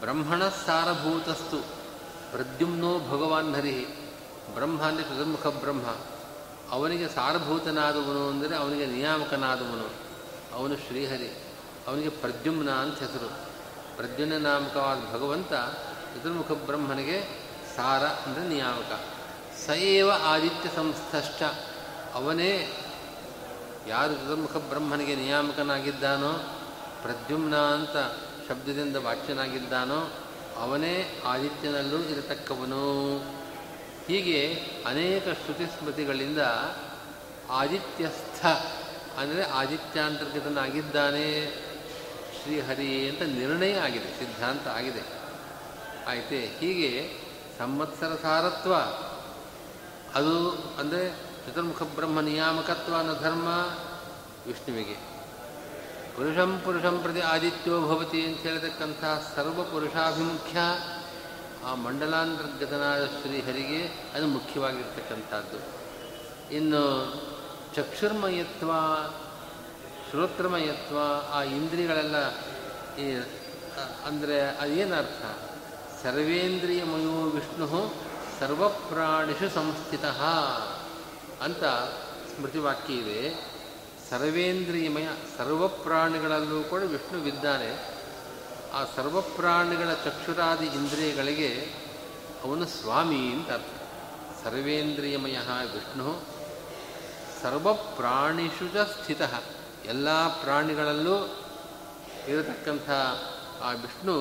[0.00, 1.60] ಬ್ರಹ್ಮಣ ಸಾರಭೂತಸ್ತು,
[2.32, 3.76] ಪ್ರದ್ಯುಮ್ನೋ ಭಗವಾನ್ ಹರಿ.
[4.54, 5.86] ಬ್ರಹ್ಮ ಅಂದರೆ ಚತುರ್ಮುಖ ಬ್ರಹ್ಮ.
[6.70, 9.88] ಅವನಿಗೆ ಸಾರಭೂತನಾದವನು ಅಂದರೆ ಅವನಿಗೆ ನಿಯಾಮಕನಾದವನು.
[10.54, 11.30] ಅವನು ಶ್ರೀಹರಿ,
[11.86, 13.30] ಅವನಿಗೆ ಪ್ರದ್ಯುಮ್ನ ಅಂತ ಹೆಸರು.
[13.96, 15.52] ಪ್ರದ್ಯುಮ್ನ ನಾಮಕವಾದ ಭಗವಂತ
[16.14, 17.20] ಚತುರ್ಮುಖ ಬ್ರಹ್ಮನಿಗೆ
[17.76, 19.00] ಸಾರ ಅಂದರೆ ನಿಯಾಮಕ.
[19.66, 21.42] ಸಯೇವ ಆದಿತ್ಯ ಸಂಸ್ಥಷ್ಟ
[22.14, 22.72] ಅವನೇ
[23.88, 26.32] ಯಾರು ಚತುರ್ಮುಖ ಬ್ರಹ್ಮನಿಗೆ ನಿಯಾಮಕನಾಗಿದ್ದಾನೋ,
[27.02, 27.96] ಪ್ರದ್ಯುಮ್ನ ಅಂತ
[28.48, 30.12] ಶಬ್ದದಿಂದ ವಾಚ್ಯನಾಗಿದ್ದಾನೋ,
[30.56, 33.18] ಅವನೇ ಆದಿತ್ಯನಲ್ಲೂ ಇರತಕ್ಕವನು.
[34.08, 36.38] ಹೀಗೆ ಅನೇಕ ಶ್ರುತಿ ಸ್ಮೃತಿಗಳಿಂದ
[37.50, 38.46] ಆದಿತ್ಯಸ್ಥ
[39.18, 41.28] ಅಂದರೆ ಆದಿತ್ಯಾಂತರ್ಗತನಾಗಿದ್ದಾನೆ.
[42.42, 45.02] ಶ್ರೀಹರಿ ಅಂತ ನಿರ್ಣಯ ಆಗಿದೆ, ಸಿದ್ಧಾಂತ ಆಗಿದೆ.
[46.08, 46.40] ಆಯಿತೆ?
[46.58, 46.90] ಹೀಗೆ
[47.58, 48.72] ಸಂವತ್ಸರ ಸಾರತ್ವ,
[50.14, 50.34] ಅದು
[50.80, 51.04] ಅಂದರೆ
[51.44, 53.48] ಚತುರ್ಮುಖ ಬ್ರಹ್ಮ ನಿಯಾಮಕತ್ವ ಅನ್ನೋ ಧರ್ಮ
[54.46, 54.96] ವಿಷ್ಣುವಿಗೆ.
[56.16, 59.04] ಪುರುಷಂ ಪುರುಷಂ ಪ್ರತಿ ಆದಿತ್ಯೋ ಭವತಿ ಅಂತ ಹೇಳತಕ್ಕಂಥ
[59.36, 60.58] ಸರ್ವ ಪುರುಷಾಭಿಮುಖ್ಯ
[61.64, 63.80] ಆ ಮಂಡಲಾಂತರ್ಗತನಾದ ಶ್ರೀಹರಿಗೆ
[64.14, 65.58] ಅದು ಮುಖ್ಯವಾಗಿರ್ತಕ್ಕಂಥದ್ದು.
[66.54, 66.82] ಇನ್ನು
[67.76, 68.70] ಚಕ್ಷುರ್ಮಯತ್ವ
[70.12, 70.98] ಶ್ರೋತ್ರಮಯತ್ವ
[71.32, 72.30] ಆ ಇಂದ್ರಿಯಗಳೆಲ್ಲ
[72.98, 73.22] ಈ
[74.06, 75.24] ಅಂದರೆ ಅದೇನರ್ಥ?
[76.02, 77.94] ಸರ್ವೇಂದ್ರಿಯಮಯೋ ವಿಷ್ಣು
[78.40, 80.04] ಸರ್ವಪ್ರಾಣಿಷು ಸಂಸ್ಥಿತ
[81.42, 81.64] ಅಂತ
[82.36, 83.34] ಸ್ಮೃತಿವಾಕ್ಯ ಇದೆ.
[84.10, 87.98] ಸರ್ವೇಂದ್ರಿಯಮಯ, ಸರ್ವಪ್ರಾಣಿಗಳಲ್ಲೂ ಕೂಡ ವಿಷ್ಣುವಿದ್ದಾನೆ
[88.72, 91.74] ಆ ಸರ್ವಪ್ರಾಣಿಗಳ ಚಕ್ಷುರಾದಿ ಇಂದ್ರಿಯಗಳಿಗೆ
[92.44, 93.82] ಅವನು ಸ್ವಾಮಿ ಅಂತ ಅರ್ಥ.
[94.44, 95.38] ಸರ್ವೇಂದ್ರಿಯಮಯ
[95.72, 96.20] ವಿಷ್ಣು
[97.42, 99.22] ಸರ್ವಪ್ರಾಣಿಷು ಚ ಸ್ಥಿತ.
[99.86, 100.08] ಎಲ್ಲ
[100.42, 101.16] ಪ್ರಾಣಿಗಳಲ್ಲೂ
[102.28, 102.90] ಇರತಕ್ಕಂಥ
[103.62, 104.14] ಆ ವಿಷ್ಣು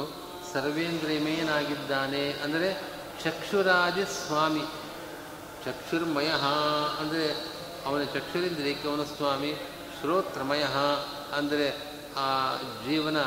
[0.54, 2.70] ಸರ್ವೇಂದ್ರಿಯಮೇನಾಗಿದ್ದಾನೆ ಅಂದರೆ
[3.24, 4.64] ಚಕ್ಷುರಾದಿ ಸ್ವಾಮಿ.
[5.66, 6.30] ಚಕ್ಷುರ್ಮಯ
[7.00, 7.26] ಅಂದರೆ
[7.86, 9.52] ಅವನ ಚಕ್ಷುರೇಂದ್ರಿಯಕ್ಕೆ ಅವನ ಸ್ವಾಮಿ,
[10.00, 10.64] ಶ್ರೋತ್ರಮಯ
[11.38, 11.68] ಅಂದರೆ
[12.18, 13.18] ಆ ಜೀವನ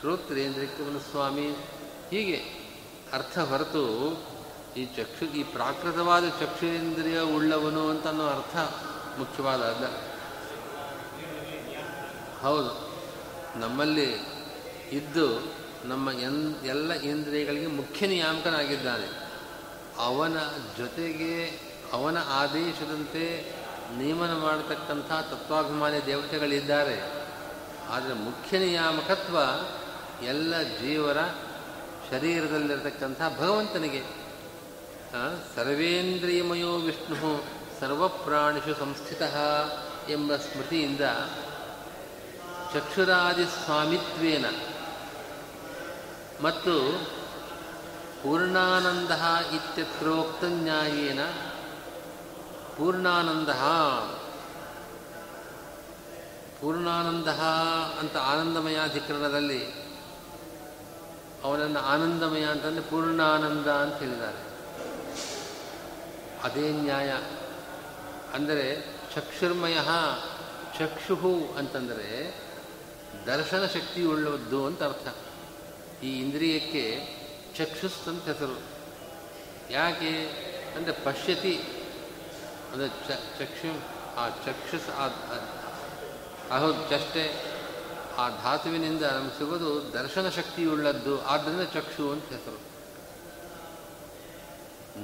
[0.00, 1.48] ಶ್ರೋತ್ರೇಂದ್ರಿಯಕ್ಕೆ ಅವನ ಸ್ವಾಮಿ.
[2.10, 2.38] ಹೀಗೆ
[3.12, 3.84] ಅರ್ಥ ಹೊರತು
[4.76, 8.56] ಈ ಚಕ್ಷು ಈ ಪ್ರಾಕೃತವಾದ ಚಕ್ಷುರೇಂದ್ರಿಯ ಉಳ್ಳವನು ಅಂತ ಅನ್ನೋ ಅರ್ಥ
[9.18, 9.60] ಮುಖ್ಯವಾದ
[12.46, 12.72] ಹೌದು.
[13.60, 14.10] ನಮ್ಮಲ್ಲಿ
[14.92, 15.26] ಇದ್ದು
[15.84, 19.08] ನಮ್ಮ ಎನ್, ಎಲ್ಲ ಇಂದ್ರಿಯಗಳಿಗೆ ಮುಖ್ಯ ನಿಯಾಮಕನಾಗಿದ್ದಾನೆ.
[19.98, 20.36] ಅವನ
[20.78, 21.60] ಜೊತೆಗೆ
[21.92, 23.52] ಅವನ ಆದೇಶದಂತೆ
[23.96, 26.96] ನಿಯಮನ ಮಾಡತಕ್ಕಂಥ ತತ್ವಾಭಿಮಾನಿ ದೇವತೆಗಳಿದ್ದಾರೆ.
[27.88, 29.38] ಆದರೆ ಮುಖ್ಯ ನಿಯಾಮಕತ್ವ
[30.24, 31.18] ಎಲ್ಲ ಜೀವರ
[32.10, 34.02] ಶರೀರದಲ್ಲಿರತಕ್ಕಂಥ ಭಗವಂತನಿಗೆ.
[35.54, 37.44] ಸರ್ವೇಂದ್ರಿಯಮಯೋ ವಿಷ್ಣು
[37.80, 39.22] ಸರ್ವಪ್ರಾಣಿಷು ಸಂಸ್ಥಿತ
[40.08, 41.00] ಎಂಬ ಸ್ಮೃತಿಯಿಂದ
[42.76, 44.44] ಚಕ್ಷುರಾದಿ ಸ್ವಾಮಿತ್ವೇನ.
[46.42, 47.04] ಮತ್ತು
[48.22, 49.10] ಪೂರ್ಣಾನಂದ
[49.54, 51.24] ಇತ್ಯತ್ರೋಕ್ತ ನ್ಯಾಯೇನ.
[52.76, 53.48] ಪೂರ್ಣಾನಂದ.
[56.60, 57.28] ಪೂರ್ಣಾನಂದ
[57.98, 59.72] ಅಂತ ಆನಂದಮಯಾಧಿಕರಣದಲ್ಲಿ
[61.44, 64.38] ಅವನನ್ನು ಆನಂದಮಯ ಅಂತಂದರೆ ಪೂರ್ಣಾನಂದ ಅಂತ ಹೇಳಿದ್ದಾರೆ.
[66.42, 67.12] ಅದೇ ನ್ಯಾಯ.
[68.34, 69.78] ಅಂದರೆ ಚಕ್ಷುರ್ಮಯ
[70.78, 72.45] ಚಕ್ಷು ಅಂತಂದರೆ
[73.26, 75.06] ದರ್ಶನ ಶಕ್ತಿ ಶಕ್ತಿಯುಳ್ಳದ್ದು ಅಂತ ಅರ್ಥ.
[76.02, 76.84] ಈ ಇಂದ್ರಿಯಕ್ಕೆ
[77.58, 78.56] ಚಕ್ಷುಸ್ ಅಂತ ಹೆಸರು.
[79.70, 80.12] ಯಾಕೆ
[80.76, 81.54] ಅಂದರೆ ಪಶ್ಯತಿ,
[82.72, 82.88] ಅಂದರೆ
[83.38, 83.72] ಚಕ್ಷು,
[84.16, 84.88] ಆ ಚಕ್ಷುಸ್,
[86.50, 87.24] ಆ ಹೌದು ಚಷ್ಟೆ,
[88.16, 92.60] ಆ ಧಾತುವಿನಿಂದ ನಮ್ಗೆ ಸಿಗೋದು ದರ್ಶನ ಶಕ್ತಿಯುಳ್ಳದ್ದು ಆದ್ದರಿಂದ ಚಕ್ಷು ಅಂತ ಹೆಸರು.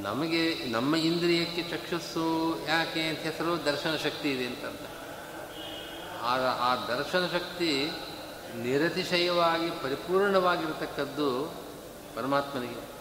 [0.02, 2.26] ನಮಗೆ, ನಮ್ಮ ಇಂದ್ರಿಯಕ್ಕೆ ಚಕ್ಷುಸ್ಸು
[2.66, 4.64] ಯಾಕೆ ಅಂತ ಹೆಸರು ದರ್ಶನ ಶಕ್ತಿ ಇದೆ ಅಂತ
[6.22, 6.32] ಆ
[6.68, 7.70] ಆ ದರ್ಶನ ಶಕ್ತಿ
[8.57, 11.55] ನಿರತಿಶಯವಾಗಿ ಪರಿಪೂರ್ಣವಾಗಿರತಕ್ಕದ್ದು
[12.17, 12.93] ಪರಮಾತ್ಮನಿಗೆ.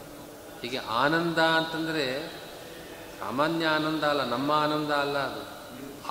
[0.62, 2.30] ಹೀಗೆ ಆನಂದ ಅಂತಂದರೆ
[3.20, 5.52] ಸಾಮಾನ್ಯ ಆನಂದ ಅಲ್ಲ, ನಮ್ಮ ಆನಂದ ಅಲ್ಲ ಅದು.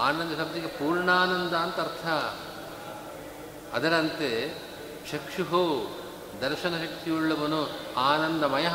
[0.01, 2.07] ಆನಂದ ಶಬ್ದಕ್ಕೆ ಪೂರ್ಣಾನಂದ ಅಂತ ಅರ್ಥ.
[3.75, 4.55] ಅದರಂತೆ
[5.11, 5.91] ಚಕ್ಷುಹು
[6.41, 8.69] ದರ್ಶನ ಶಕ್ತಿಯುಳ್ಳವನು ಆನಂದಮಯ.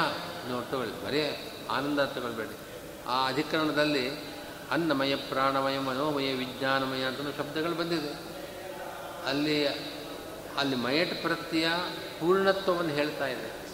[0.49, 2.58] ನೋಡಿ ತಗೊಳ್ಳಿ, ಬರೀ ಆನಂದ ತಗೊಳ್ಬೇಡಿ.
[3.08, 4.36] ಆ ಅಧಿಕರಣದಲ್ಲಿ
[4.71, 8.10] ಅನ್ನಮಯ ಪ್ರಾಣಮಯ ಮನೋಮಯ ವಿಜ್ಞಾನಮಯ ಅಂತ ಶಬ್ದಗಳು ಬಂದಿದೆ.
[9.30, 9.94] ಅಲ್ಲಿ
[10.57, 11.67] ಅಲ್ಲಿ ಮಯಟ್ ಪ್ರತ್ಯಯ
[12.19, 13.65] ಪೂರ್ಣತ್ವವನ್ನು ಹೇಳ್ತಾ ಇದೆ.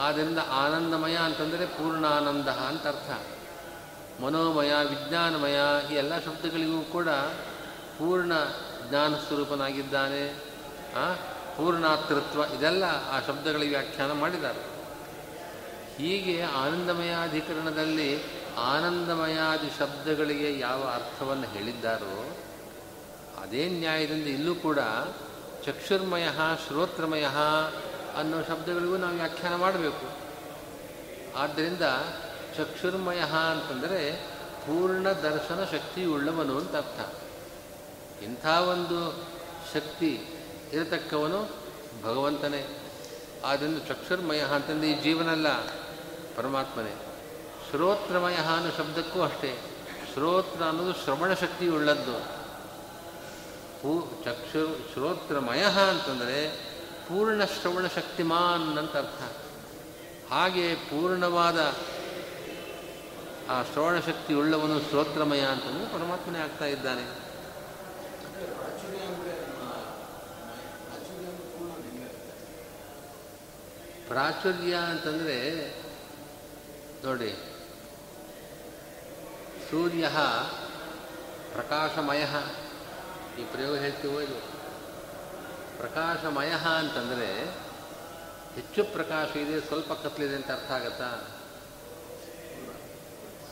[0.00, 3.10] ಆದ್ದರಿಂದ ಆನಂದಮಯ ಅಂತಂದರೆ ಪೂರ್ಣಾನಂದ ಅಂತ ಅರ್ಥ.
[4.22, 5.58] ಮನೋಮಯ, ವಿಜ್ಞಾನಮಯ,
[5.90, 7.08] ಈ ಎಲ್ಲ ಶಬ್ದಗಳಿಗೂ ಕೂಡ
[7.98, 8.32] ಪೂರ್ಣ
[8.88, 10.34] ಜ್ಞಾನ ಸ್ವರೂಪನಾಗಿದ್ದಾನೆ.
[11.56, 14.78] ಪೂರ್ಣಾತೃತ್ವ ಇದೆಲ್ಲ ಆ ಶಬ್ದಗಳಿಗೆ ವ್ಯಾಖ್ಯಾನ ಮಾಡಿದ್ದಾರೆ.
[15.96, 18.22] ಹೀಗೆ ಆನಂದಮಯಾಧಿಕರಣದಲ್ಲಿ
[18.56, 22.36] ಆನಂದಮಯಾದಿ ಶಬ್ದಗಳಿಗೆ ಯಾವ ಅರ್ಥವನ್ನು ಹೇಳಿದ್ದಾರೋ,
[23.42, 24.78] ಅದೇ ನ್ಯಾಯದಿಂದ ಇಲ್ಲೂ ಕೂಡ
[25.64, 26.28] ಚಕ್ಷುರ್ಮಯ,
[26.66, 27.26] ಶ್ರೋತ್ರಮಯ
[28.16, 30.28] ಅನ್ನೋ ಶಬ್ದಗಳಿಗೂ ನಾವು ವ್ಯಾಖ್ಯಾನ ಮಾಡಬೇಕು.
[31.38, 31.80] ಆದ್ದರಿಂದ
[32.56, 33.20] ಚಕ್ಷುರ್ಮಯ
[33.52, 34.26] ಅಂತಂದರೆ
[34.60, 37.14] ಪೂರ್ಣ ದರ್ಶನ ಶಕ್ತಿಯುಳ್ಳವನು ಅಂತ ಅರ್ಥ.
[38.22, 39.24] ಇಂಥ ಒಂದು
[39.74, 40.26] ಶಕ್ತಿ
[40.72, 41.44] ಇರತಕ್ಕವನು
[42.02, 42.78] ಭಗವಂತನೇ.
[43.44, 45.46] ಆದ್ದರಿಂದ ಚಕ್ಷುರ್ಮಯ ಅಂತಂದು ಈ ಜೀವನಲ್ಲ,
[46.36, 46.96] ಪರಮಾತ್ಮನೇ.
[47.70, 49.58] ಶ್ರೋತ್ರಮಯ ಅನ್ನೋ ಶಬ್ದಕ್ಕೂ ಅಷ್ಟೇ.
[50.12, 52.37] ಶ್ರೋತ್ರ ಅನ್ನೋದು ಶ್ರವಣ ಶಕ್ತಿ ಉಳ್ಳದ್ದು
[53.82, 56.38] ಪೂ ಚಕ್ಷು ಶ್ರೋತ್ರಮಯ ಅಂತಂದರೆ
[57.08, 59.22] ಪೂರ್ಣ ಶ್ರವಣ ಶಕ್ತಿಮಾನ್ ಅಂತ ಅರ್ಥ.
[60.32, 61.58] ಹಾಗೆ ಪೂರ್ಣವಾದ
[63.48, 67.04] ಆ ಶ್ರವಣ ಶಕ್ತಿ ಉಳ್ಳವನು ಶ್ರೋತ್ರಮಯ ಅಂತಂದರೆ ಪರಮಾತ್ಮನೇ ಆಗ್ತಾ ಇದ್ದಾನೆ.
[74.08, 75.36] ಪ್ರಾಚುರ್ಯ ಅಂತಂದರೆ
[77.04, 77.32] ನೋಡಿ,
[79.70, 80.08] ಸೂರ್ಯ
[81.52, 82.24] ಪ್ರಕಾಶಮಯ
[83.38, 84.38] ಈ ಪ್ರಯೋಗ ಹೇಳ್ತೀವೋ ಇದು
[85.78, 87.44] ಪ್ರಕಾಶಮಯ ಅಂತಂದರೆ
[88.54, 91.28] ಹೆಚ್ಚು ಪ್ರಕಾಶ ಇದೆ, ಸ್ವಲ್ಪ ಕತ್ಲಿದೆ ಅಂತ ಅರ್ಥ ಆಗತ್ತಾ?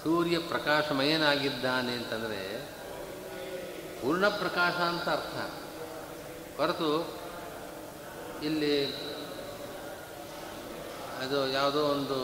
[0.02, 2.40] ಸೂರ್ಯ ಪ್ರಕಾಶಮಯನಾಗಿದ್ದಾನೆ ಅಂತಂದರೆ
[4.00, 5.36] ಪೂರ್ಣ ಪ್ರಕಾಶ ಅಂತ ಅರ್ಥ.
[6.56, 7.18] ಹೊರತು
[8.42, 8.86] ಇಲ್ಲಿ
[11.22, 12.16] ಅದು ಯಾವುದೋ ಒಂದು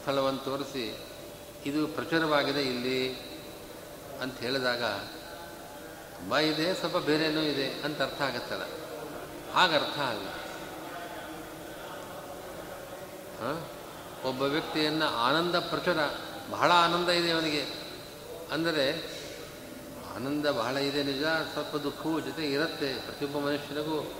[0.00, 0.98] ಸ್ಥಳವನ್ನು ತೋರಿಸಿ
[1.66, 3.14] ಇದು ಪ್ರಚುರವಾಗಿದೆ ಇಲ್ಲಿ
[4.22, 4.82] ಅಂತ ಹೇಳಿದಾಗ
[6.18, 8.62] ತುಂಬ ಇದೆ, ಸ್ವಲ್ಪ ಬೇರೆನೂ ಇದೆ ಅಂತ ಅರ್ಥ ಆಗತ್ತಲ್ಲ?
[9.54, 10.28] ಹಾಗೆ ಅರ್ಥ ಅಲ್ಲ
[14.24, 15.96] ಒಬ್ಬ ವ್ಯಕ್ತಿಯನ್ನು ಆನಂದ ಪ್ರಚುರ
[16.50, 17.66] ಬಹಳ ಆನಂದ ಇದೆ ಅವನಿಗೆ.
[18.52, 19.10] ಅಂದರೆ,
[20.16, 22.94] ಆನಂದ ಬಹಳ ಇದೆ ನಿಜ, ಸ್ವಲ್ಪ ದುಃಖವೂ ಜೊತೆ ಇರುತ್ತೆ.
[22.94, 24.12] ಪ್ರತಿಯೊಬ್ಬ ಮನುಷ್ಯನಿಗೂ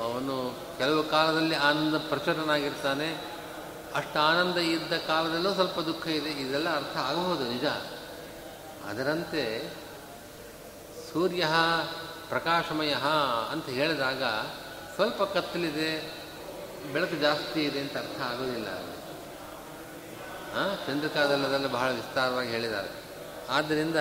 [0.00, 3.24] ಅವನು ಕೆಲವು ಕಾಲದಲ್ಲಿ ಆನಂದ ಪ್ರಚುರನಾಗಿರ್ತಾನೆ
[3.94, 6.30] ಅಷ್ಟು ಆನಂದ ಇದ್ದ ಕಾಲದಲ್ಲೂ ಸ್ವಲ್ಪ ದುಃಖ ಇದೆ.
[6.30, 7.64] ಇದೆಲ್ಲ ಅರ್ಥ ಆಗಬಹುದು ನಿಜ.
[8.84, 9.72] ಅದರಂತೆ
[11.12, 11.46] ಸೂರ್ಯ
[12.28, 12.94] ಪ್ರಕಾಶಮಯ
[13.50, 14.22] ಅಂತ ಹೇಳಿದಾಗ
[14.94, 16.12] ಸ್ವಲ್ಪ ಕತ್ತಲಿದೆ,
[16.92, 18.68] ಬೆಳಕು ಜಾಸ್ತಿ ಇದೆ ಅಂತ ಅರ್ಥ ಆಗೋದಿಲ್ಲ
[20.86, 22.88] ಚಂದ್ರಿಕಾದಲ್ಲಿ ಅದನ್ನು ಬಹಳ ವಿಸ್ತಾರವಾಗಿ ಹೇಳಿದ್ದಾರೆ.
[23.50, 23.96] ಆದ್ದರಿಂದ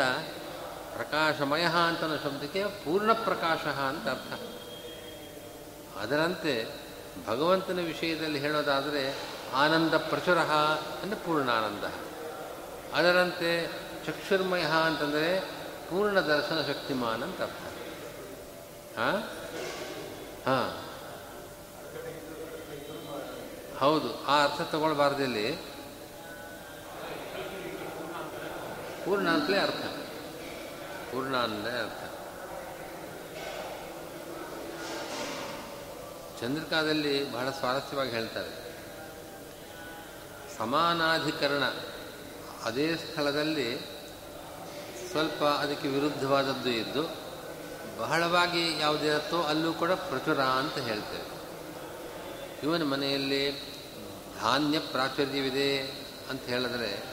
[0.95, 4.39] ಪ್ರಕಾಶಮಯ ಅಂತ ಶಬ್ದಕ್ಕೆ ಪೂರ್ಣ ಪ್ರಕಾಶ ಅಂತ ಅರ್ಥ.
[5.97, 6.67] ಅದರಂತೆ
[7.27, 9.15] ಭಗವಂತನ ವಿಷಯದಲ್ಲಿ ಹೇಳೋದಾದರೆ
[9.53, 11.83] ಆನಂದ ಪ್ರಚುರ ಅಂದರೆ ಪೂರ್ಣಾನಂದ.
[12.93, 13.67] ಅದರಂತೆ
[14.05, 15.54] ಚಕ್ಷುರ್ಮಯ ಅಂತಂದರೆ
[15.89, 17.62] ಪೂರ್ಣ ದರ್ಶನ ಶಕ್ತಿಮಾನ್ ಅಂತ ಅರ್ಥ.
[18.98, 19.30] ಹಾಂ?
[20.45, 20.82] ಹಾಂ.
[23.78, 25.52] ಹೌದು, ಆ ಅರ್ಥ ತಗೊಳ್ಬಾರ್ದಲ್ಲಿ
[29.06, 29.86] ಪೂರ್ಣ ಅಂತಲೇ ಅರ್ಥ.
[31.12, 32.04] ಪೂರ್ಣ ಅಂದರೆ ಅರ್ಥ.
[36.41, 38.65] ಚಂದ್ರಿಕಾದಲ್ಲಿ ಬಹಳ ಸ್ವಾರಸ್ಯವಾಗಿ ಹೇಳ್ತಾರೆ.
[40.58, 41.63] ಸಮಾನಾಧಿಕರಣ,
[42.63, 43.94] ಅದೇ ಸ್ಥಳದಲ್ಲಿ
[45.15, 47.04] ಸ್ವಲ್ಪ ಅದಕ್ಕೆ ವಿರುದ್ಧವಾದದ್ದು ಇದ್ದು,
[47.99, 51.28] ಬಹಳವಾಗಿ ಯಾವುದಿರುತ್ತೋ ಅಲ್ಲೂ ಕೂಡ ಪ್ರಚುರ ಅಂತ ಹೇಳ್ತೇವೆ.
[52.63, 53.60] ಇವನ ಮನೆಯಲ್ಲಿ
[54.41, 55.82] ಧಾನ್ಯ ಪ್ರಾಚುರ್ಯವಿದೆ
[56.30, 57.04] ಅಂತ ಹೇಳಿದ್ರೆ,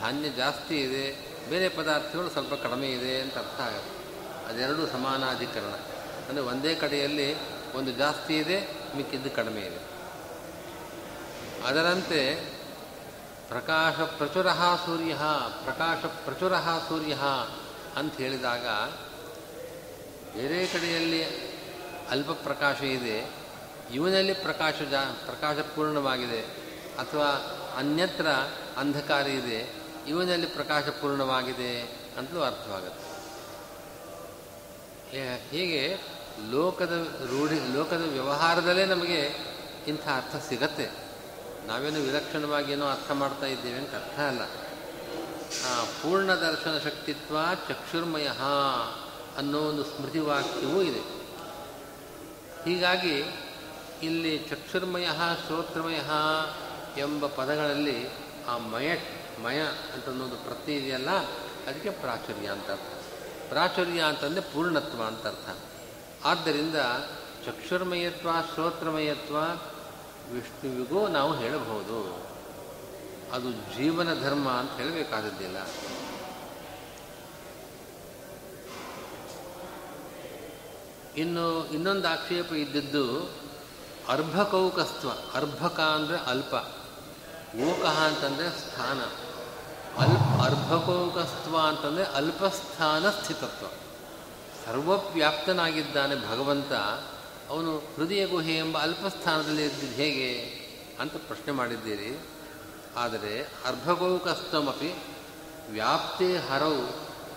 [0.00, 1.04] ಧಾನ್ಯ ಜಾಸ್ತಿ ಇದೆ,
[1.50, 3.94] ಬೇರೆ ಪದಾರ್ಥಗಳು ಸ್ವಲ್ಪ ಕಡಿಮೆ ಇದೆ ಅಂತ ಅರ್ಥ ಆಗುತ್ತೆ.
[4.48, 5.74] ಅದೆರಡೂ ಸಮಾನಾಧಿಕರಣ.
[6.28, 7.36] ಅಂದರೆ ಒಂದೇ ಕಡೆಯಲ್ಲಿ
[7.74, 8.58] ಒಂದು ಜಾಸ್ತಿ ಇದೆ,
[8.96, 9.80] ಮಿಕ್ಕಿದ್ದು ಕಡಿಮೆ ಇದೆ.
[11.64, 12.53] ಅದರಂತೆ
[13.48, 14.52] ಪ್ರಕಾಶ ಪ್ರಚುರ
[14.86, 15.14] ಸೂರ್ಯ
[15.64, 17.16] ಪ್ರಕಾಶ ಪ್ರಚುರ ಸೂರ್ಯ
[17.96, 18.66] ಅಂತ ಹೇಳಿದಾಗ
[20.34, 21.24] ಬೇರೆ ಕಡೆಯಲ್ಲಿ
[22.10, 23.30] ಅಲ್ಪ ಪ್ರಕಾಶ ಇದೆ,
[23.92, 26.40] ಇವನಲ್ಲಿ ಪ್ರಕಾಶ ಜಾ ಪ್ರಕಾಶಪೂರ್ಣವಾಗಿದೆ
[26.98, 27.28] ಅಥವಾ
[27.76, 28.26] ಅನ್ಯತ್ರ
[28.76, 29.74] ಅಂಧಕಾರ ಇದೆ,
[30.08, 31.80] ಇವನಲ್ಲಿ ಪ್ರಕಾಶಪೂರ್ಣವಾಗಿದೆ
[32.18, 33.04] ಅಂತಲೂ ಅರ್ಥವಾಗುತ್ತೆ.
[35.50, 35.98] ಹೀಗೆ
[36.50, 36.92] ಲೋಕದ
[37.30, 39.20] ರೂಢಿ, ಲೋಕದ ವ್ಯವಹಾರದಲ್ಲೇ ನಮಗೆ
[39.86, 41.03] ಇಂಥ ಅರ್ಥ ಸಿಗತ್ತೆ.
[41.66, 44.44] ನಾವೇನು ವಿಲಕ್ಷಣವಾಗಿ ಏನೋ ಅರ್ಥ ಮಾಡ್ತಾ ಇದ್ದೇವೆ ಅಂತ ಅರ್ಥ ಅಲ್ಲ.
[46.02, 47.36] ಪೂರ್ಣ ದರ್ಶನ ಶಕ್ತಿತ್ವ
[47.68, 48.28] ಚಕ್ಷುರ್ಮಯ
[49.36, 51.02] ಅನ್ನೋ ಒಂದು ಸ್ಮೃತಿ ವಾಕ್ಯವೂ ಇದೆ.
[52.64, 53.16] ಹೀಗಾಗಿ
[54.02, 55.06] ಇಲ್ಲಿ ಚಕ್ಷುರ್ಮಯ
[55.46, 56.00] ಶ್ರೋತ್ರಮಯ
[57.00, 58.08] ಎಂಬ ಪದಗಳಲ್ಲಿ
[58.48, 58.88] ಆ ಮಯ
[59.42, 59.60] ಮಯ
[59.94, 61.10] ಅಂತ ಅನ್ನೋದು ಪ್ರತಿ ಇದೆಯಲ್ಲ,
[61.66, 62.90] ಅದಕ್ಕೆ ಪ್ರಾಚುರ್ಯ ಅಂತ ಅರ್ಥ.
[63.48, 65.48] ಪ್ರಾಚುರ್ಯ ಅಂತಂದರೆ ಪೂರ್ಣತ್ವ ಅಂತ ಅರ್ಥ.
[66.24, 66.76] ಆದ್ದರಿಂದ
[67.46, 69.36] ಚಕ್ಷುರ್ಮಯತ್ವ, ಶ್ರೋತ್ರಮಯತ್ವ
[70.32, 72.24] ವಿಷ್ಣುವಿಗೂ ನಾವು ಹೇಳಬಹುದು.
[73.32, 75.56] ಅದು ಜೀವನ ಧರ್ಮ ಅಂತ ಹೇಳಬೇಕಾದದ್ದಿಲ್ಲ.
[81.16, 83.30] ಇನ್ನು ಇನ್ನೊಂದು ಆಕ್ಷೇಪ ಇದ್ದಿದ್ದು
[84.08, 85.10] ಅರ್ಭಕೌಕಸ್ತ್ವ.
[85.10, 86.54] ಅರ್ಭಕ ಅಂದರೆ ಅಲ್ಪ.
[87.56, 89.00] ಓಕಃ ಅಂತಂದರೆ ಸ್ಥಾನ.
[90.00, 93.66] ಅಲ್ಪ ಅರ್ಭಕೌಕಸ್ತ್ವ ಅಂತಂದರೆ ಅಲ್ಪಸ್ಥಾನ ಸ್ಥಿತತ್ವ.
[94.66, 96.72] ಸರ್ವವ್ಯಾಪ್ತನಾಗಿದ್ದಾನೆ ಭಗವಂತ.
[97.48, 100.30] ಅವನು ಹೃದಯ ಗುಹೆ ಎಂಬ ಅಲ್ಪಸ್ಥಾನದಲ್ಲಿ ಇದ್ದಿದ್ದು ಹೇಗೆ
[101.00, 102.26] ಅಂತ ಪ್ರಶ್ನೆ ಮಾಡಿದ್ದೀರಿ.
[102.96, 105.04] ಆದರೆ ಅರ್ಭಗೋಕಸ್ತಮಿ
[105.70, 106.74] ವ್ಯಾಪ್ತಿ ಹರೌ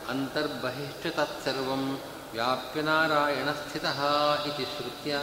[0.09, 3.83] ಅಂತರ್ಬಹಿಶ್ಚ ತತ್ಸರ್ವಂ ವ್ಯಾಪ್ಯ ನಾರಾಯಣ ಸ್ಥಿತ
[4.47, 5.19] ಇತಿ ಶ್ರುತ್ಯ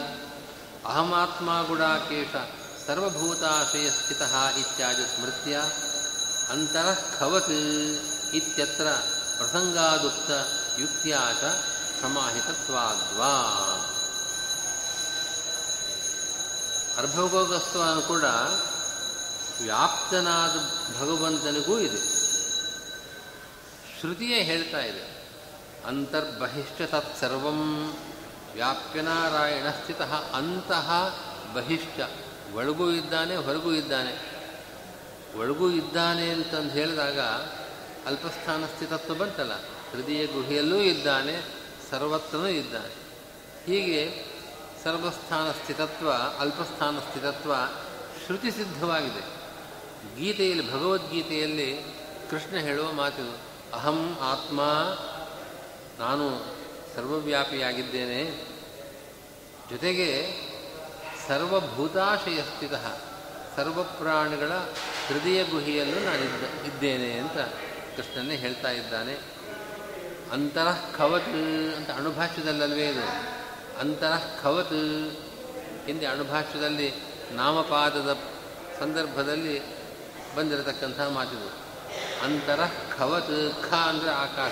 [0.85, 2.35] ಅಹಮಾತ್ಮ ಗುಡಾಕೇಶ
[2.87, 4.21] ಸರ್ವಭೂತಾಶಯ ಸ್ಥಿತ
[4.59, 5.61] ಇತ್ಯಾದಿ ಸ್ಮೃತ್ಯ
[6.49, 7.51] ಅಂತರಃ ಖವತ್
[8.35, 8.87] ಇತ್ಯತ್ರ
[9.37, 10.31] ಪ್ರಸಂಗಾದುಕ್ತ
[10.79, 11.17] ಯುಕ್ತಿಯ
[12.01, 13.33] ಸಮಾಹಿತತ್ವಾದ್ವಾ
[16.97, 18.23] ಅರ್ಭಗೋಗಸ್ತ್ವ ಕೂಡ
[19.63, 20.51] ವ್ಯಾಪ್ತನಾದ
[21.01, 21.97] ಭಗವಂತನಿಗೂ ಇದೆ.
[23.99, 25.27] ಶ್ರುತಿಯೇ ಹೇಳ್ತಾ ಇದೆ
[25.85, 27.93] ಅಂತರ್ಬಹಿಷ್ಠ ತತ್ಸರ್ವಂ
[28.53, 30.01] ವ್ಯಾಪ್ಯನಾರಾಯಣ ಸ್ಥಿತ
[30.33, 31.19] ಅಂತಹ
[31.55, 31.99] ಬಹಿಷ್ಠ,
[32.53, 34.35] ಒಳಗೂ ಇದ್ದಾನೆ, ಹೊರಗೂ ಇದ್ದಾನೆ.
[35.37, 37.19] ಒಳಗೂ ಇದ್ದಾನೆ ಅಂತಂದು ಹೇಳಿದಾಗ
[38.05, 39.53] ಅಲ್ಪಸ್ಥಾನ ಸ್ಥಿತತ್ವ ಬಂತಲ್ಲ,
[39.91, 41.41] ಹೃದಯ ಗುಹೆಯಲ್ಲೂ ಇದ್ದಾನೆ,
[41.91, 42.93] ಸರ್ವತ್ರನೂ ಇದ್ದಾನೆ.
[43.65, 44.34] ಹೀಗೆ
[44.85, 47.55] ಸರ್ವಸ್ಥಾನ ಸ್ಥಿತತ್ವ, ಅಲ್ಪಸ್ಥಾನ ಸ್ಥಿತತ್ವ
[48.25, 49.19] ಶ್ರುತಿ ಸಿದ್ಧವಾಗಿದೆ
[50.19, 51.83] ಗೀತೆಯಲ್ಲಿ, ಭಗವದ್ಗೀತೆಯಲ್ಲಿ
[52.29, 53.37] ಕೃಷ್ಣ ಹೇಳುವ ಮಾತು,
[53.73, 54.61] ಅಹಂ ಆತ್ಮ,
[55.99, 56.45] ನಾನು
[56.95, 58.45] ಸರ್ವವ್ಯಾಪಿಯಾಗಿದ್ದೇನೆ.
[59.69, 60.33] ಜೊತೆಗೆ
[61.27, 62.73] ಸರ್ವಭೂತಾಶಯ ಸ್ಥಿತ
[63.55, 64.51] ಸರ್ವ ಪ್ರಾಣಿಗಳ
[65.07, 67.37] ಹೃದಯ ಗುಹಿಯಲ್ಲೂ ನಾನಿದ್ದ ಇದ್ದೇನೆ ಅಂತ
[67.97, 69.17] ಕೃಷ್ಣನೇ ಹೇಳ್ತಾ ಇದ್ದಾನೆ.
[70.31, 71.27] ಅಂತರಃ ಕವತ್
[71.77, 73.44] ಅಂತ ಅಣುಭಾಷ್ಯದಲ್ಲಲ್ವೇ ಇದು.
[73.79, 74.73] ಅಂತರಃ ಖವತ್
[75.85, 76.93] ಹಿಂದೆ ಅಣುಭಾಷ್ಯದಲ್ಲಿ
[77.31, 78.17] ನಾಮಪಾದದ
[78.79, 79.61] ಸಂದರ್ಭದಲ್ಲಿ
[80.35, 81.65] ಬಂದಿರತಕ್ಕಂಥ ಮಾತಿದು.
[82.23, 84.51] ಅಂತರಃಖವತ್ ಖ ಅಂದರೆ ಆಕಾಶ.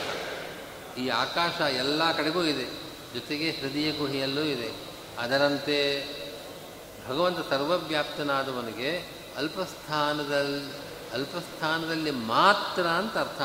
[0.98, 2.66] ಈ ಆಕಾಶ ಎಲ್ಲ ಕಡೆಗೂ ಇದೆ.
[3.14, 4.72] ಜೊತೆಗೆ ಹೃದಯ ಗುಹೆಯಲ್ಲೂ ಇದೆ.
[5.20, 6.08] ಅದರಂತೆ
[7.10, 8.98] ಭಗವಂತ ಸರ್ವವ್ಯಾಪ್ತನಾದವನಿಗೆ
[9.38, 10.74] ಅಲ್ಪಸ್ಥಾನದಲ್ಲಿ
[11.14, 13.42] ಅಲ್ಪಸ್ಥಾನದಲ್ಲಿ ಮಾತ್ರ ಅಂತ ಅರ್ಥ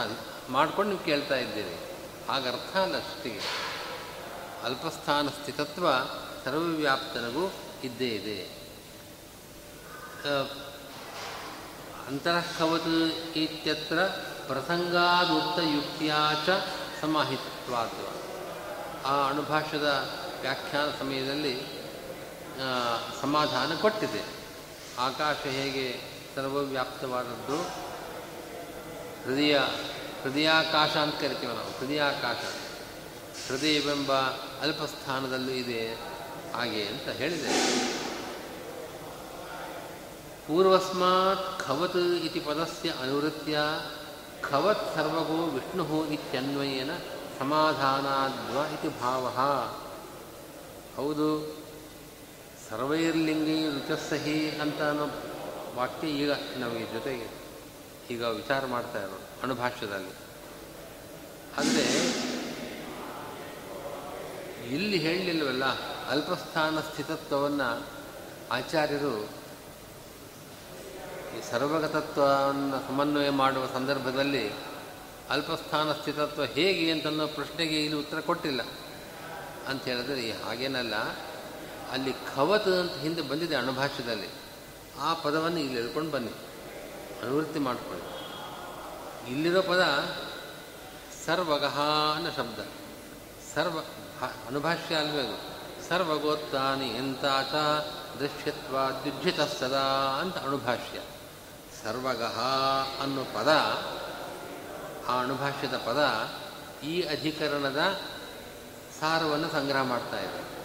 [0.51, 1.81] ಮಾಡ್ಕೊಂಡು ನೀವು ಕೇಳ್ತಾ ಇದ್ದೀರಿ.
[2.29, 3.67] ಆಗ ಅರ್ಥ ಅಲ್ಲ ಅಷ್ಟಿಗೆ
[4.64, 5.87] ಅಲ್ಪಸ್ಥಾನ ಸ್ಥಿತತ್ವ
[6.44, 7.53] ಸರ್ವವ್ಯಾಪ್ತನಿಗೂ
[7.85, 8.59] ಇದ್ದೇ ಇದೆ
[12.09, 14.07] ಅಂತರಃವತ್ ಇತ್ಯತ್ರ
[14.47, 16.14] ಪ್ರಸಂಗಾದುಕ್ತಯುಕ್ತಿಯ
[16.47, 16.51] ಚ
[17.01, 17.90] ಸಮಾಹಿತತ್ವಾದ
[19.07, 21.61] ಆ ಅಣುಭಾಷ್ಯದ ವ್ಯಾಖ್ಯಾನ ಸಮಯದಲ್ಲಿ
[23.21, 24.23] ಸಮಾಧಾನ ಕೊಟ್ಟಿದೆ.
[24.99, 26.01] ಆಕಾಶ ಹೇಗೆ
[26.37, 27.62] ಸರ್ವವ್ಯಾಪ್ತವಾದದ್ದು?
[29.25, 29.59] ಹೃದಯ
[30.23, 32.37] ಹೃದಯಾಕಾಶ ಅಂತ ಕರಿತೀವಿ ನಾವು ಹೃದಯಾಕಾಶ
[33.46, 34.12] ಹೃದಯವೆಂಬ
[34.62, 35.83] ಅಲ್ಪಸ್ಥಾನದಲ್ಲೂ ಇದೆ
[36.55, 37.53] ಹಾಗೆ ಅಂತ ಹೇಳಿದೆ.
[40.46, 43.59] ಪೂರ್ವಸ್ಮಾತ್ ಖವತ್ ಇತಿ ಪದಸ್ಯ ಅನುವೃತ್ಯ,
[44.51, 46.90] ಖವತ್ ಸರ್ವಗೋ ವಿಷ್ಣು ಇತ್ಯನ್ವಯೇನ
[47.38, 49.24] ಸಮಾಧಾನಾದ್ವ ಇತಿ ಭಾವ.
[50.96, 51.29] ಹೌದು,
[52.70, 55.07] ಸರ್ವೈರ್ಲಿಂಗಿ ರುಚಸ್ಸಹಿ ಅಂತ ಅನ್ನೋ
[55.74, 57.27] ವಾಕ್ಯ ಈಗ ನಮಗೆ ಜೊತೆಗೆ
[58.11, 60.14] ಈಗ ವಿಚಾರ ಮಾಡ್ತಾ ಇರೋದು ಅಣುಭಾಷ್ಯದಲ್ಲಿ.
[61.59, 61.85] ಆದರೆ
[64.70, 65.64] ಇಲ್ಲಿ ಹೇಳಲಿಲ್ವಲ್ಲ
[66.09, 67.87] ಅಲ್ಪಸ್ಥಾನ ಸ್ಥಿತತ್ವವನ್ನು
[68.52, 69.24] ಆಚಾರ್ಯರು
[71.37, 74.50] ಈ ಸರ್ವಗತತ್ವವನ್ನು ಸಮನ್ವಯ ಮಾಡುವ ಸಂದರ್ಭದಲ್ಲಿ
[75.31, 78.62] ಅಲ್ಪಸ್ಥಾನ ಸ್ಥಿತತ್ವ ಹೇಗೆ ಅಂತನ್ನೋ ಪ್ರಶ್ನೆಗೆ ಇಲ್ಲಿ ಉತ್ತರ ಕೊಟ್ಟಿಲ್ಲ.
[79.68, 80.94] ಅಂತ ಹೇಳಿದ್ರೆ ಹಾಗೇನಲ್ಲ,
[81.92, 84.28] ಅಲ್ಲಿ ಖವತ್ ಅಂತ ಹಿಂದೆ ಬಂದಿದೆ ಅಣುಭಾಷ್ಯದಲ್ಲಿ.
[85.00, 86.33] ಆ ಪದವನ್ನು ಇಲ್ಲಿ ಎಳ್ಕೊಂಡು ಬನ್ನಿ,
[87.22, 88.04] ಅನುವೃತ್ತಿ ಮಾಡಿಕೊಳ್ಳಿ.
[89.33, 89.83] ಇಲ್ಲಿರೋ ಪದ
[91.26, 91.81] ಸರ್ವಗಹ
[92.16, 92.59] ಅನ್ನೋ ಶಬ್ದ.
[93.54, 93.78] ಸರ್ವ
[94.26, 95.59] ಅನುಭಾಷ್ಯ ಅಲ್ವೇ ಅದು?
[95.88, 97.52] ಸರ್ವಗೋತ್ತಾನಿ ಎಂತಾಚ
[98.18, 101.00] ದೃಶ್ಯತ್ವ ದ್ಯುಜ್ಜಿತ ಸದಾ ಅಂತ ಅಣುಭಾಷ್ಯ
[101.85, 102.40] ಸರ್ವಗಹ
[103.02, 103.48] ಅನ್ನೋ ಪದ,
[105.09, 106.31] ಆ ಅಣುಭಾಷ್ಯದ ಪದ
[106.85, 108.00] ಈ ಅಧಿಕರಣದ
[109.00, 110.59] ಸಾರವನ್ನು ಸಂಗ್ರಹ ಮಾಡ್ತಾ ಇದೆ.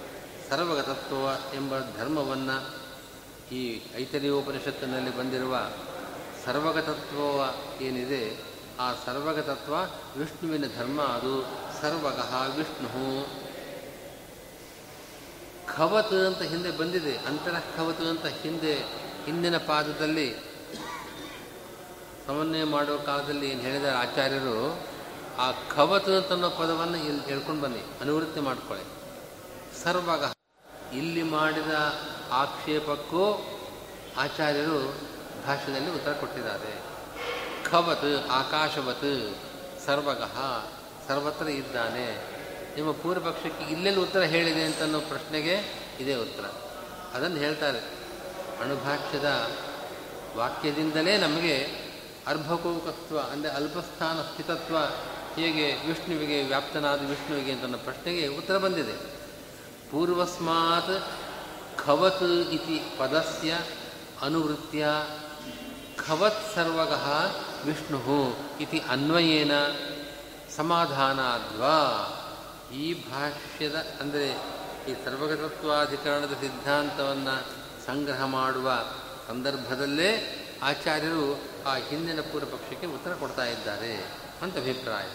[0.50, 1.16] ಸರ್ವಗತತ್ವ
[1.56, 2.70] ಎಂಬ ಧರ್ಮವನ್ನು
[3.54, 5.58] ಈ ಐತರಿಯೋಪನಿಷತ್ತಿನಲ್ಲಿ ಬಂದಿರುವ
[6.46, 7.20] ಸರ್ವಗತತ್ವ
[7.84, 9.74] ಏನಿದೆ, ಆ ಸರ್ವಗತತ್ವ
[10.20, 11.44] ವಿಷ್ಣುವಿನ ಧರ್ಮ ಅದು
[11.82, 13.43] ಸರ್ವಗಃ ವಿಷ್ಣು
[15.78, 18.74] ಖವತ್ ಅಂತ ಹಿಂದೆ ಬಂದಿದೆ, ಅಂತರ ಖವತ್ ಅಂತ ಹಿಂದೆ,
[19.26, 20.36] ಹಿಂದಿನ ಪಾದದಲ್ಲಿ
[22.28, 24.80] ಸಮನ್ವಯ ಮಾಡುವ ಕಾಲದಲ್ಲಿ ಏನು ಹೇಳಿದ್ದಾರೆ ಆಚಾರ್ಯರು,
[25.38, 28.86] ಆ ಖವತ್ ಅಂತನ್ನೋ ಪದವನ್ನು ಇಲ್ಲಿ ಹೇಳ್ಕೊಂಡು ಬನ್ನಿ, ಅನುವೃತ್ತಿ ಮಾಡ್ಕೊಳ್ಳಿ.
[29.84, 30.24] ಸರ್ವಗ,
[30.94, 31.72] ಇಲ್ಲಿ ಮಾಡಿದ
[32.32, 33.24] ಆಕ್ಷೇಪಕ್ಕೂ
[34.18, 34.96] ಆಚಾರ್ಯರು
[35.48, 36.74] ಭಾಷೆಯಲ್ಲಿ ಉತ್ತರ ಕೊಟ್ಟಿದ್ದಾರೆ.
[37.72, 39.38] ಖವತ್, ಆಕಾಶವತ್,
[39.86, 40.66] ಸರ್ವಗಃ,
[41.08, 42.33] ಸರ್ವತ್ರ ಇದ್ದಾನೆ.
[42.76, 46.46] ನಿಮ್ಮ ಪೂರ್ವಪಕ್ಷಕ್ಕೆ ಇಲ್ಲೆಲ್ಲಿ ಉತ್ತರ ಹೇಳಿದೆ ಅಂತ ಅನ್ನೋ ಪ್ರಶ್ನೆಗೆ ಇದೇ ಉತ್ತರ.
[47.14, 47.80] ಅದನ್ನು ಹೇಳ್ತಾರೆ.
[48.62, 49.52] ಅಣುಭಾಕ್ಷ್ಯದ
[50.38, 51.84] ವಾಕ್ಯದಿಂದಲೇ ನಮಗೆ
[52.28, 54.78] ಅರ್ಭಕೋಕತ್ವ ಅಂದರೆ ಅಲ್ಪಸ್ಥಾನ ಸ್ಥಿತತ್ವ
[55.36, 58.94] ಹೇಗೆ ವಿಷ್ಣುವಿಗೆ ವ್ಯಾಪ್ತನಾದ ವಿಷ್ಣುವಿಗೆ ಅಂತ ಪ್ರಶ್ನೆಗೆ ಉತ್ತರ ಬಂದಿದೆ.
[59.92, 61.12] ಪೂರ್ವಸ್ಮಾತ್
[61.86, 63.60] ಖವತ್ ಇತಿ ಪದಸ್ಯ
[64.22, 64.88] ಅನುವೃತ್ಯ
[66.08, 69.52] ಖವತ್ ಸರ್ವಗಃ ವಿಷ್ಣು ಇತಿ ಅನ್ವಯೇನ
[70.56, 72.20] ಸಮಾಧಾನಾದ್ವಾ.
[72.72, 74.28] ಈ ಭಾಷ್ಯದ, ಅಂದರೆ
[74.92, 77.36] ಈ ಸರ್ವಗತತ್ವಾಧಿಕರಣದ ಸಿದ್ಧಾಂತವನ್ನು
[77.86, 78.84] ಸಂಗ್ರಹ ಮಾಡುವ
[79.28, 80.10] ಸಂದರ್ಭದಲ್ಲೇ
[80.64, 83.94] ಆಚಾರ್ಯರು ಆ ಹಿಂದಿನ ಪೂರ್ವ ಪಕ್ಷಕ್ಕೆ ಉತ್ತರ ಕೊಡ್ತಾ ಇದ್ದಾರೆ
[84.42, 85.08] ಅಂತ ಅಭಿಪ್ರಾಯ.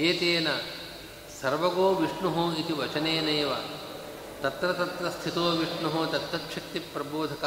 [0.00, 0.48] ಏತೇನ
[1.42, 3.52] ಸರ್ವಗೋ ವಿಷ್ಣು ಇತಿ ವಚನೇನೇವ,
[4.42, 7.44] ತತ್ರ ತತ್ರ ಸ್ಥಿತೋ ವಿಷ್ಣು ತತ್ತಕ್ಷಕ್ತಿ ಪ್ರಬೋಧಕ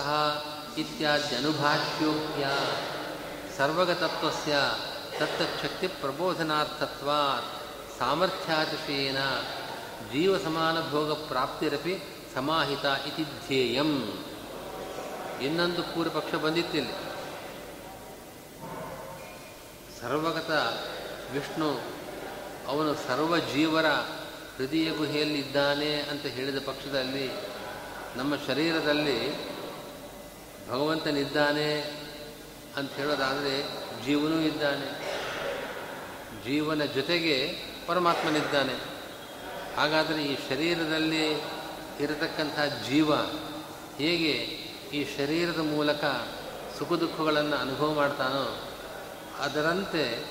[0.77, 2.47] ಇತ್ಯಾದ್ಯನುಭಾಷ್ಯೋಕ್ತ್ಯ
[3.57, 4.55] ಸರ್ವಗತತ್ವಸ್ಯ
[5.19, 7.61] ತತ್ತಚ್ಛಕ್ತಿ ಪ್ರಬೋಧನಾರ್ಥತ್ವಾತ್
[10.13, 11.99] ಜೀವಸಮಾನಭೋಗ ಪ್ರಾಪ್ತಿರಪಿ
[12.35, 14.23] ಸಮಾಹಿತ ಇತಿ ಧ್ಯೇಯಂ.
[15.41, 16.93] ಇನ್ನೊಂದು ಪೂರ್ವಪಕ್ಷ ಬಂದಿತ್ತಿಲ್ಲಿ
[20.01, 20.49] ಸರ್ವಗತ
[21.33, 21.81] ವಿಷ್ಣು
[22.67, 23.85] ಅವನು ಸರ್ವ ಜೀವರ
[24.57, 27.31] ಹೃದಯ ಗುಹೆಯಲ್ಲಿದ್ದಾನೆ ಅಂತ ಹೇಳಿದ ಪಕ್ಷದಲ್ಲಿ
[28.15, 29.47] ನಮ್ಮ ಶರೀರದಲ್ಲಿ
[30.69, 32.00] ಭಗವಂತನಿದ್ದಾನೆ
[32.77, 33.63] ಅಂತ ಹೇಳೋದಾದರೆ
[34.05, 35.11] ಜೀವನೂ ಇದ್ದಾನೆ.
[36.45, 37.57] ಜೀವನ ಜೊತೆಗೆ
[37.87, 38.73] ಪರಮಾತ್ಮನಿದ್ದಾನೆ.
[39.77, 41.33] ಹಾಗಾದರೆ ಈ ಶರೀರದಲ್ಲಿ
[41.99, 43.15] ಇರತಕ್ಕಂಥ ಜೀವ
[43.97, 44.31] ಹೇಗೆ
[44.93, 46.05] ಈ ಶರೀರದ ಮೂಲಕ
[46.79, 48.69] ಸುಖ ದುಃಖಗಳನ್ನು ಅನುಭವ ಮಾಡ್ತಾನೋ,
[49.39, 50.25] ಅದರಂತೆ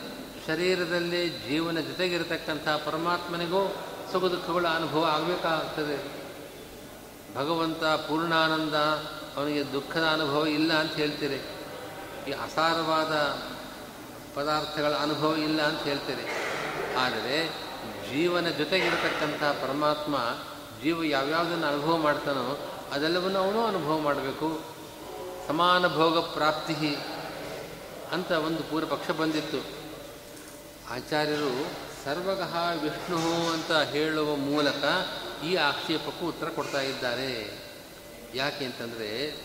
[0.46, 3.76] ಶರೀರದಲ್ಲಿ ಜೀವನ ಜೊತೆಗಿರತಕ್ಕಂಥ ಪರಮಾತ್ಮನಿಗೂ
[4.12, 6.20] ಸುಖ ದುಃಖಗಳ ಅನುಭವ ಆಗಬೇಕಾಗ್ತದೆ.
[7.34, 8.74] ಭಗವಂತ ಪೂರ್ಣಾನಂದ,
[9.36, 11.59] ಅವನಿಗೆ ದುಃಖದ ಅನುಭವ ಇಲ್ಲ ಅಂತ ಹೇಳ್ತೀರಿ.
[12.30, 13.14] ಈ ಅಸಾರವಾದ
[14.34, 16.24] ಪದಾರ್ಥಗಳ ಅನುಭವ ಇಲ್ಲ ಅಂತ ಹೇಳ್ತೇನೆ.
[16.96, 17.48] ಆದರೆ
[18.10, 20.16] ಜೀವನ ಜೊತೆಗಿರತಕ್ಕಂಥ ಪರಮಾತ್ಮ
[20.82, 24.60] ಜೀವ ಯಾವ್ಯಾವುದನ್ನು ಅನುಭವ ಮಾಡ್ತಾನೋ ಅದೆಲ್ಲವನ್ನು ಅವನು ಅನುಭವ ಮಾಡಬೇಕು.
[25.48, 26.96] ಸಮಾನ ಭೋಗ ಪ್ರಾಪ್ತಿ
[28.12, 29.58] ಅಂತ ಒಂದು ಪೂರ್ವ ಪಕ್ಷ ಬಂದಿತ್ತು.
[30.90, 31.66] ಆಚಾರ್ಯರು
[32.04, 34.84] ಸರ್ವಗಃ ವಿಷ್ಣು ಅಂತ ಹೇಳುವ ಮೂಲಕ
[35.44, 37.60] ಈ ಆಕ್ಷೇಪಕ್ಕೂ ಉತ್ತರ ಕೊಡ್ತಾ ಇದ್ದಾರೆ.
[38.34, 39.36] ಯಾಕೆ ಅಂತಂದರೆ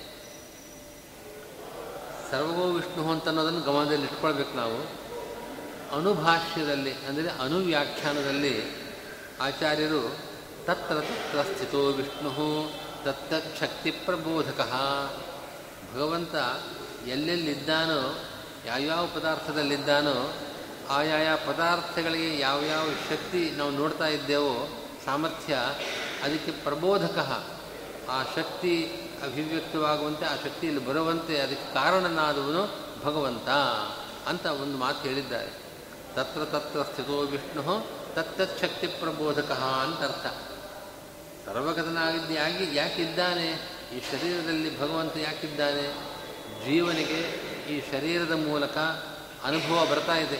[2.32, 5.06] ಸರ್ವಗೋ ವಿಷ್ಣು ಅಂತ ಅನ್ನೋದನ್ನು ಗಮನದಲ್ಲಿ ಇಟ್ಕೊಳ್ಬೇಕು ನಾವು.
[5.98, 8.86] ಅನುಭಾಷ್ಯದಲ್ಲಿ, ಅಂದರೆ ಅನುವ್ಯಾಖ್ಯಾನದಲ್ಲಿ
[9.42, 10.18] ಆಚಾರ್ಯರು
[10.66, 12.70] ತತ್ರ ತತ್ರ ಸ್ಥಿತೋ ವಿಷ್ಣು
[13.04, 14.60] ತತ್ತಚ್ಛಕ್ತಿ ಪ್ರಬೋಧಕ.
[15.96, 16.36] ಭಗವಂತ
[17.08, 18.24] ಎಲ್ಲೆಲ್ಲಿದ್ದಾನೋ,
[18.66, 20.34] ಯಾವ್ಯಾವ ಪದಾರ್ಥದಲ್ಲಿದ್ದಾನೋ,
[20.90, 25.58] ಆಯಾಯ ಪದಾರ್ಥಗಳಿಗೆ ಯಾವ್ಯಾವ ಶಕ್ತಿ ನಾವು ನೋಡ್ತಾ ಇದ್ದೇವೋ, ಸಾಮರ್ಥ್ಯ,
[26.24, 27.46] ಅದಕ್ಕೆ ಪ್ರಬೋಧಕ.
[28.10, 33.50] ಆ ಶಕ್ತಿ ಅಭಿವ್ಯಕ್ತವಾಗುವಂತೆ ಆ ಶಕ್ತಿಯಲ್ಲಿ ಬರುವಂತೆ ಅದಕ್ಕೆ ಕಾರಣನಾದವನು ಭಗವಂತ
[34.28, 35.66] ಅಂತ ಒಂದು ಮಾತು ಹೇಳಿದ್ದಾರೆ.
[36.16, 40.26] ತತ್ರ ತತ್ರ ಸ್ಥಿತೋ ವಿಷ್ಣು ತತ್ತಚ್ಛಕ್ತಿ ಪ್ರಬೋಧಕ ಅಂತ ಅರ್ಥ.
[41.46, 43.52] ಸರ್ವಗತನಾಗಿದ್ದಾಗಿ ಯಾಕೆ ಯಾಕಿದ್ದಾನೆ?
[43.98, 46.16] ಈ ಶರೀರದಲ್ಲಿ ಭಗವಂತ ಯಾಕಿದ್ದಾನೆ?
[46.66, 47.20] ಜೀವನಿಗೆ
[47.70, 48.78] ಈ ಶರೀರದ ಮೂಲಕ
[49.44, 50.40] ಅನುಭವ ಬರ್ತಾ ಇದೆ.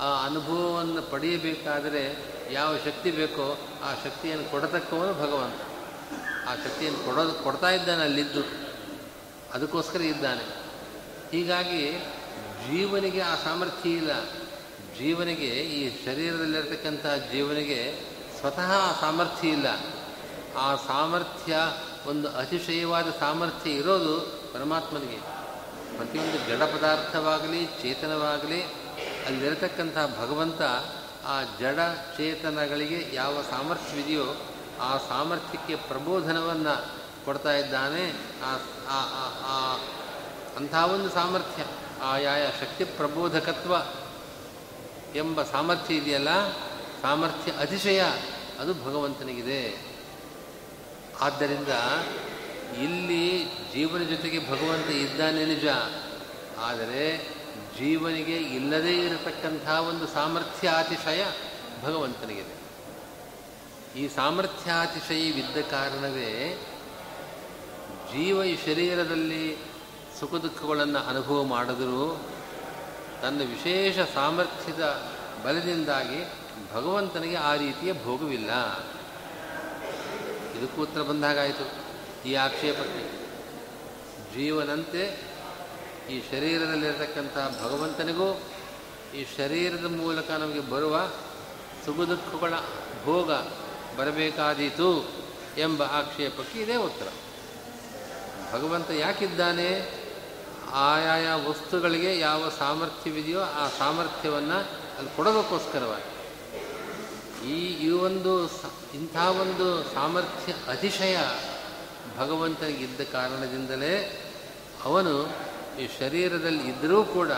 [0.00, 2.16] ಆ ಅನುಭವವನ್ನು ಪಡೆಯಬೇಕಾದರೆ
[2.52, 5.69] ಯಾವ ಶಕ್ತಿ ಬೇಕೋ ಆ ಶಕ್ತಿಯನ್ನು ಕೊಡತಕ್ಕವನು ಭಗವಂತ.
[6.50, 8.40] ಆ ಶಕ್ತಿಯನ್ನು ಕೊಡೋದು ಕೊಡ್ತಾ ಇದ್ದಾನೆ ಅಲ್ಲಿದ್ದು.
[9.54, 10.44] ಅದಕ್ಕೋಸ್ಕರ ಇದ್ದಾನೆ.
[11.30, 11.92] ಹೀಗಾಗಿ
[12.70, 14.24] ಜೀವನಿಗೆ ಆ ಸಾಮರ್ಥ್ಯ ಇಲ್ಲ.
[14.98, 18.00] ಜೀವನಿಗೆ ಈ ಶರೀರದಲ್ಲಿರ್ತಕ್ಕಂಥ ಜೀವನಿಗೆ
[18.40, 19.66] ಸ್ವತಃ ಆ ಸಾಮರ್ಥ್ಯ ಇಲ್ಲ.
[20.56, 21.56] ಆ ಸಾಮರ್ಥ್ಯ,
[22.06, 24.20] ಒಂದು ಅತಿಶಯವಾದ ಸಾಮರ್ಥ್ಯ ಇರೋದು
[24.52, 25.16] ಪರಮಾತ್ಮನಿಗೆ.
[25.96, 28.62] ಪ್ರತಿಯೊಂದು ಜಡ ಪದಾರ್ಥವಾಗಲಿ, ಚೇತನವಾಗಲಿ,
[29.26, 30.62] ಅಲ್ಲಿರತಕ್ಕಂಥ ಭಗವಂತ
[31.26, 31.78] ಆ ಜಡ
[32.16, 34.49] ಚೇತನಗಳಿಗೆ ಯಾವ ಸಾಮರ್ಥ್ಯವಿದೆಯೋ
[34.80, 38.12] ಆ ಸಾಮರ್ಥ್ಯಕ್ಕೆ ಪ್ರಬೋಧನವನ್ನು ಕೊಡ್ತಾ ಇದ್ದಾನೆ.
[38.88, 39.76] ಆ
[40.56, 41.64] ಅಂಥ ಒಂದು ಸಾಮರ್ಥ್ಯ,
[42.02, 43.74] ಆಯಾಯ ಶಕ್ತಿ ಪ್ರಬೋಧಕತ್ವ
[45.14, 46.52] ಎಂಬ ಸಾಮರ್ಥ್ಯ ಇದೆಯಲ್ಲ,
[47.02, 48.02] ಸಾಮರ್ಥ್ಯ ಅತಿಶಯ
[48.58, 49.90] ಅದು ಭಗವಂತನಿಗಿದೆ.
[51.20, 51.68] ಆದ್ದರಿಂದ
[52.82, 55.66] ಇಲ್ಲಿ ಜೀವನ ಜೊತೆಗೆ ಭಗವಂತ ಇದ್ದಾನೆ ನಿಜ.
[56.58, 57.28] ಆದರೆ
[57.78, 61.24] ಜೀವನಿಗೆ ಇಲ್ಲದೇ ಇರತಕ್ಕಂಥ ಒಂದು ಸಾಮರ್ಥ್ಯ, ಅತಿಶಯ
[61.84, 62.59] ಭಗವಂತನಿಗಿದೆ.
[63.96, 66.54] ಈ ಸಾಮರ್ಥ್ಯಾತಿಶಯವಿದ್ದ ಕಾರಣವೇ
[68.12, 69.56] ಜೀವ ಈ ಶರೀರದಲ್ಲಿ
[70.20, 72.20] ಸುಖ ದುಃಖಗಳನ್ನು ಅನುಭವ ಮಾಡಿದರೂ
[73.22, 75.10] ತನ್ನ ವಿಶೇಷ ಸಾಮರ್ಥ್ಯದ
[75.44, 76.24] ಬಲದಿಂದಾಗಿ
[76.74, 78.50] ಭಗವಂತನಿಗೆ ಆ ರೀತಿಯ ಭೋಗವಿಲ್ಲ.
[80.58, 81.66] ಇದಕ್ಕೂ ಉತ್ತರ ಬಂದಾಗಾಯಿತು.
[82.28, 83.04] ಈ ಆಕ್ಷೇಪಕ್ಕೆ
[84.34, 85.02] ಜೀವನಂತೆ
[86.10, 88.40] ಈ ಶರೀರದಲ್ಲಿರತಕ್ಕಂಥ ಭಗವಂತನಿಗೂ
[89.16, 91.10] ಈ ಶರೀರದ ಮೂಲಕ ನಮಗೆ ಬರುವ
[91.86, 92.54] ಸುಖ ದುಃಖಗಳ
[93.04, 93.30] ಭೋಗ
[93.96, 95.10] ಬರಬೇಕಾದೀತು
[95.58, 97.06] ಎಂಬ ಆಕ್ಷೇಪಕ್ಕೆ ಇದೇ ಉತ್ತರ.
[98.52, 100.00] ಭಗವಂತ ಯಾಕಿದ್ದಾನೆ?
[100.72, 104.58] ಆಯಾಯ ವಸ್ತುಗಳಿಗೆ ಯಾವ ಸಾಮರ್ಥ್ಯವಿದೆಯೋ ಆ ಸಾಮರ್ಥ್ಯವನ್ನು
[104.98, 106.10] ಅಲ್ಲಿ ಕೊಡೋದಕ್ಕೋಸ್ಕರವಾಗಿ.
[107.48, 108.44] ಈ ಈ ಒಂದು
[108.94, 111.18] ಇಂಥ ಒಂದು ಸಾಮರ್ಥ್ಯ ಅತಿಶಯ
[112.18, 114.22] ಭಗವಂತನಿಗಿದ್ದ ಕಾರಣದಿಂದಲೇ
[114.84, 115.28] ಅವನು
[115.80, 117.28] ಈ ಶರೀರದಲ್ಲಿ ಇದ್ದರೂ ಕೂಡ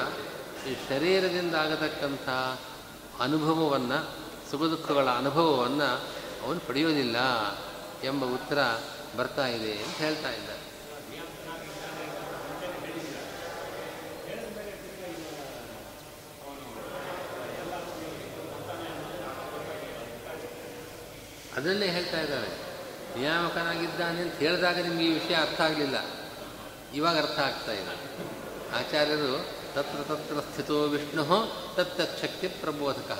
[0.68, 2.28] ಈ ಶರೀರದಿಂದ ಆಗತಕ್ಕಂಥ
[3.20, 4.10] ಅನುಭವವನ್ನು
[4.50, 6.02] ಸುಖ ದುಃಖಗಳ ಅನುಭವವನ್ನು
[6.44, 7.16] ಅವನು ಪಡೆಯೋದಿಲ್ಲ
[8.04, 8.58] ಎಂಬ ಉತ್ತರ
[9.16, 10.50] ಬರ್ತಾ ಇದೆ ಅಂತ ಹೇಳ್ತಾ ಇದ್ದ
[21.56, 22.48] ಅದನ್ನೇ ಹೇಳ್ತಾ ಇದ್ದಾರೆ.
[23.18, 25.96] ನಿಯಾಮಕನಾಗಿದ್ದಾನೆ ಅಂತ ಹೇಳಿದಾಗ ನಿಮಗೆ ಈ ವಿಷಯ ಅರ್ಥ ಆಗಲಿಲ್ಲ.
[26.94, 27.92] ಇವಾಗ ಅರ್ಥ ಆಗ್ತಾ ಇದೆ.
[28.74, 31.24] ಆಚಾರ್ಯರು ತತ್ರ ತತ್ರ ಸ್ಥಿತೋ ವಿಷ್ಣು
[31.76, 33.10] ತತ್ತಕ್ಷಕ್ತಿ ಪ್ರಬೋಧಕ.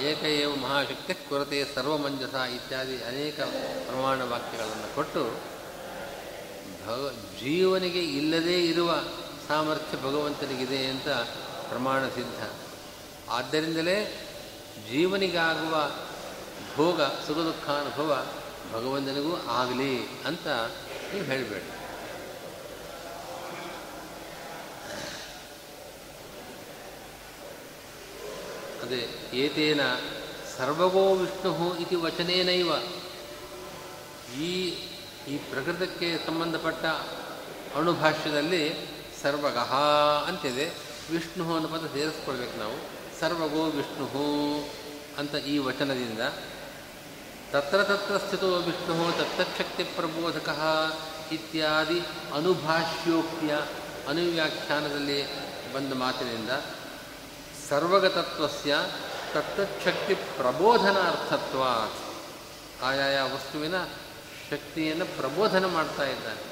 [0.00, 3.40] ಏಕ ಏವ ಮಹಾಶಕ್ತಿ ಕೊರತೆ ಸರ್ವಮಂಜಸ ಇತ್ಯಾದಿ ಅನೇಕ
[3.86, 5.40] ಪ್ರಮಾಣ ವಾಕ್ಯಗಳನ್ನು ಕೊಟ್ಟು
[6.86, 7.10] ಭಗ
[7.40, 9.04] ಜೀವನಿಗೆ ಇಲ್ಲದೇ ಇರುವ
[9.48, 11.08] ಸಾಮರ್ಥ್ಯ ಭಗವಂತನಿಗಿದೆ ಅಂತ
[11.68, 12.50] ಪ್ರಮಾಣ ಸಿದ್ಧ.
[13.28, 14.26] ಆದ್ದರಿಂದಲೇ
[14.90, 15.90] ಜೀವನಿಗಾಗುವ
[16.76, 18.26] ಭೋಗ ಸುಖ ದುಃಖಾನುಭವ
[18.72, 20.46] ಭಗವಂತನಿಗೂ ಆಗಲಿ ಅಂತ
[21.12, 21.83] ನೀವು ಹೇಳಬೇಡಿ.
[28.84, 29.80] ಅದೇ ಏತೇನ
[30.58, 32.72] ಸರ್ವಗೋ ವಿಷ್ಣು ಇತಿ ವಚನೇನೈವ?
[34.40, 34.70] ಈ
[35.28, 36.84] ಈ ಪ್ರಕೃತಕ್ಕೆ ಸಂಬಂಧಪಟ್ಟ
[37.76, 38.74] ಅಣುಭಾಷ್ಯದಲ್ಲಿ
[39.22, 39.74] ಸರ್ವಗಃ
[40.26, 40.66] ಅಂತಿದೆ.
[41.10, 42.76] ವಿಷ್ಣು ಅನ್ನೋ ಪದ ಸೇರಿಸ್ಕೊಳ್ಬೇಕು ನಾವು.
[43.20, 44.06] ಸರ್ವಗೋ ವಿಷ್ಣು
[45.18, 46.20] ಅಂತ ಈ ವಚನದಿಂದ.
[47.52, 50.48] ತತ್ರ ತತ್ರ ಸ್ಥಿತೋ ವಿಷ್ಣು ತತ್ತಶಕ್ತಿ ಪ್ರಬೋಧಕ
[51.32, 52.00] ಇತ್ಯಾದಿ
[52.34, 53.56] ಅನುಭಾಷ್ಯೋಕ್ತಿಯ
[54.08, 55.18] ಅನುವ್ಯಾಖ್ಯಾನದಲ್ಲಿ
[55.72, 56.50] ಬಂದ ಮಾತಿನಿಂದ
[57.70, 58.76] ಸರ್ವಗತತ್ವಸ್ಯ
[59.34, 61.62] ತತ್ತಶಕ್ತಿ ಪ್ರಬೋಧನಾರ್ಥತ್ವ
[62.86, 63.84] ಆಯಾಯ ವಸ್ತುವಿನ
[64.50, 66.42] ಶಕ್ತಿಯನ್ನು ಪ್ರಬೋಧನ ಮಾಡ್ತಾ ಇದ್ದಾನೆ.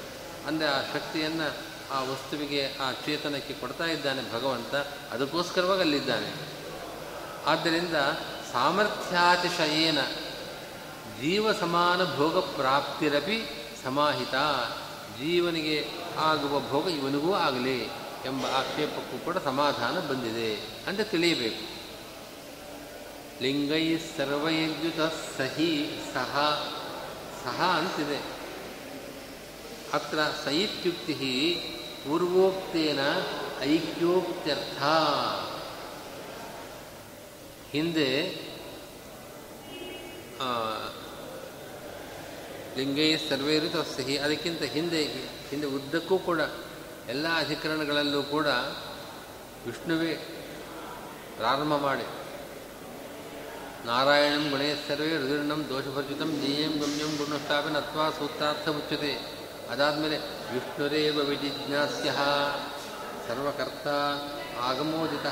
[0.47, 1.53] ಅಂದರೆ ಆ ಶಕ್ತಿಯನ್ನು
[1.93, 4.75] ಆ ವಸ್ತುವಿಗೆ ಆ ಚೇತನಕ್ಕೆ ಕೊಡ್ತಾ ಇದ್ದಾನೆ ಭಗವಂತ,
[5.11, 6.33] ಅದಕ್ಕೋಸ್ಕರವಾಗಿ ಅಲ್ಲಿದ್ದಾನೆ.
[7.45, 7.95] ಆದ್ದರಿಂದ
[8.53, 10.01] ಸಾಮರ್ಥ್ಯಾತಿಶಯೇನ
[11.21, 13.45] ಜೀವ ಸಮಾನ ಭೋಗ ಪ್ರಾಪ್ತಿರಪಿ
[13.83, 14.35] ಸಮಾಹಿತ.
[15.19, 17.89] ಜೀವನಿಗೆ ಆಗುವ ಭೋಗ ಇವನಿಗೂ ಆಗಲಿ.
[18.25, 20.49] ಎಂಬ ಆಕ್ಷೇಪಕ್ಕೂ ಕೂಡ ಸಮಾಧಾನ ಬಂದಿದೆ
[20.87, 21.63] ಅಂತ ತಿಳಿಯಬೇಕು.
[23.43, 25.01] ಲಿಂಗೈ ಸರ್ವಯಜ್ಯುತ
[25.37, 25.71] ಸಹಿ
[26.13, 26.33] ಸಹ
[27.43, 28.19] ಸಹ ಅಂತಿದೆ.
[29.93, 31.13] ಅತ್ರ ಸಹಿತ್ಯುಕ್ತಿ
[32.05, 32.99] ಪೂರ್ವೋಕ್ತೇನ
[33.61, 34.81] ಐಕ್ಯೋಕ್ತ್ಯರ್ಥ.
[37.71, 38.09] ಹಿಂದೆ
[42.77, 45.01] ಲಿಂಗೈ ಸರ್ವೈರುತ ಸಹಿ, ಅದಕ್ಕಿಂತ ಹಿಂದೆ
[45.49, 46.41] ಹಿಂದೆ ಉದ್ದಕ್ಕೂ ಕೂಡ
[47.09, 48.47] ಎಲ್ಲ ಅಧಿಕರಣಗಳಲ್ಲೂ ಕೂಡ
[49.65, 50.13] ವಿಷ್ಣುವೇ
[51.37, 52.05] ಪ್ರಾರಂಭ ಮಾಡಿ.
[53.85, 59.13] ನಾರಾಯಣಂ ಗುಣೇ ಸರ್ವೇ ರುದಿರ್ಣಂ ದೋಷಭರ್ಜಿತಂ ಜ್ಞೇಯಂ ಗಮ್ಯಂ ಗುಣಸ್ಥಾಪನ ಅಥವಾ ಸೂತ್ರಾರ್ಥ ಮುಚ್ಚುತ್ತೆ
[59.71, 60.17] ಅದಾದಮೇಲೆ
[60.53, 62.11] ವಿಷ್ಣುರೇವ ವಿಜಿಜ್ಞಾಸ್ಯ
[63.27, 63.87] ಸರ್ವಕರ್ತ
[64.59, 65.25] ಆಗಮೋದಿತ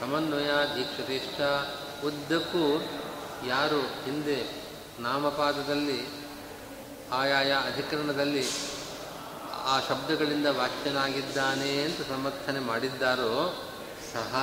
[0.00, 1.40] ಸಮನ್ವಯ ದೀಕ್ಷತೆಷ್ಟ
[2.06, 2.88] ಉದ್ದಕ್ಕೂ
[3.46, 4.38] ಯಾರು ಹಿಂದೆ
[5.00, 6.06] ನಾಮಪಾದದಲ್ಲಿ
[7.12, 8.44] ಆಯಾಯ ಅಧಿಕರಣದಲ್ಲಿ
[9.70, 13.64] ಆ ಶಬ್ದಗಳಿಂದ ವಾಚ್ಯನಾಗಿದ್ದಾನೆ ಅಂತ ಸಮರ್ಥನೆ ಮಾಡಿದ್ದಾರೋ,
[14.12, 14.36] ಸಹ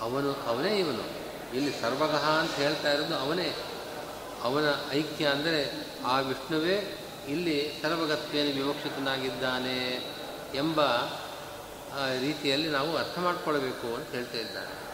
[0.00, 1.04] ಅವನು, ಅವನೇ ಇವನು.
[1.56, 3.54] ಇಲ್ಲಿ ಸರ್ವಗಹ ಅಂತ ಹೇಳ್ತಾ ಇರೋದು ಅವನೇ.
[4.42, 9.78] ಅವನ ಐಕ್ಯ ಅಂದರೆ ಆ ವಿಷ್ಣುವೇ ಇಲ್ಲಿ ಸರ್ವಗತ್ವೇನ ವಿವಕ್ಷಿತನಾಗಿದ್ದಾನೆ
[10.54, 10.80] ಎಂಬ
[12.20, 14.85] ರೀತಿಯಲ್ಲಿ ನಾವು ಅರ್ಥ ಮಾಡಿಕೊಳ್ಬೇಕು ಅಂತ ಹೇಳ್ತಾ ಇದ್ದಾನೆ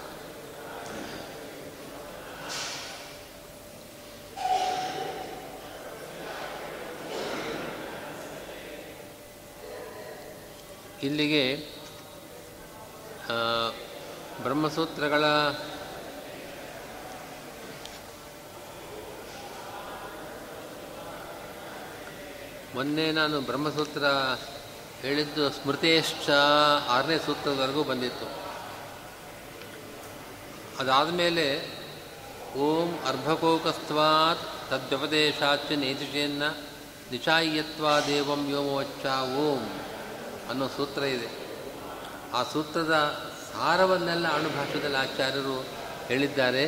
[11.03, 11.69] ಇಲ್ಲಿಗೆ
[14.43, 15.25] ಬ್ರಹ್ಮಸೂತ್ರಗಳ
[22.75, 24.05] ಮೊನ್ನೆ ನಾನು ಬ್ರಹ್ಮಸೂತ್ರ
[25.01, 26.31] ಹೇಳಿದ್ದು ಸ್ಮೃತೇಶ್ಚ
[26.89, 28.27] ಆರನೇ ಸೂತ್ರದವರೆಗೂ ಬಂದಿತ್ತು.
[30.79, 31.71] ಅದಾದಮೇಲೆ,
[32.57, 36.43] ಓಂ ಅರ್ಭಕೋಕಸ್ತ್ವಾತ್ ತದ್ವ್ಯಪದೇಶಾಚ ನೇತಿಷೇನ್ನ
[37.11, 39.92] ನಿಚಾಯ್ಯತ್ವಾದೇವಂ ವ್ಯೋಮವಚ್ಚ ಓಂ
[40.51, 41.29] ಅನ್ನೋ ಸೂತ್ರ ಇದೆ.
[42.35, 42.95] ಆ ಸೂತ್ರದ
[43.53, 45.67] ಸಾರವನ್ನೆಲ್ಲ ಅಣುಭಾಷೆಯಲ್ಲಿ ಆಚಾರ್ಯರು
[46.07, 46.65] ಹೇಳಿದ್ದಾರೆ.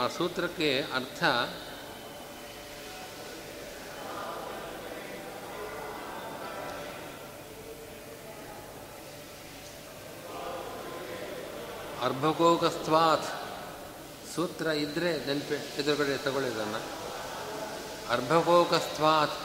[0.00, 1.22] ಆ ಸೂತ್ರಕ್ಕೆ ಅರ್ಥ
[12.02, 13.28] ಅರ್ಭಕೋಗಸ್ತ್ವಾತ್
[14.34, 16.80] ಸೂತ್ರ ಇದ್ದರೆ ನೆನಪೆ, ಎದುರುಗಡೆ ತಗೊಳ್ಳಿದನ್ನು
[18.10, 19.36] ಅರ್ಭಕೋಗಸ್ತ್ವಾತ್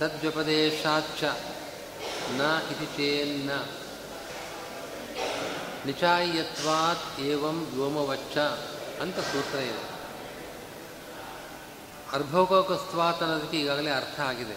[0.00, 1.22] ತದ್ವ್ಯಪದೇಶಾಚ್ಚ
[2.38, 3.50] ನ ಇತಿ ಚೇನ್ನ.
[5.86, 8.36] ನಿಚಾಯ್ಯತ್ವಾತ್ ಏವಂ ವ್ಯೋಮವಚ್ಚ
[9.00, 10.00] ಅಂತ ಸೂತ್ರ ಇದೆ.
[12.12, 14.56] ಅರ್ಭೋಕೋಕಸ್ವಾತ್ ಅನ್ನೋದಕ್ಕೆ ಈಗಾಗಲೇ ಅರ್ಥ ಆಗಿದೆ.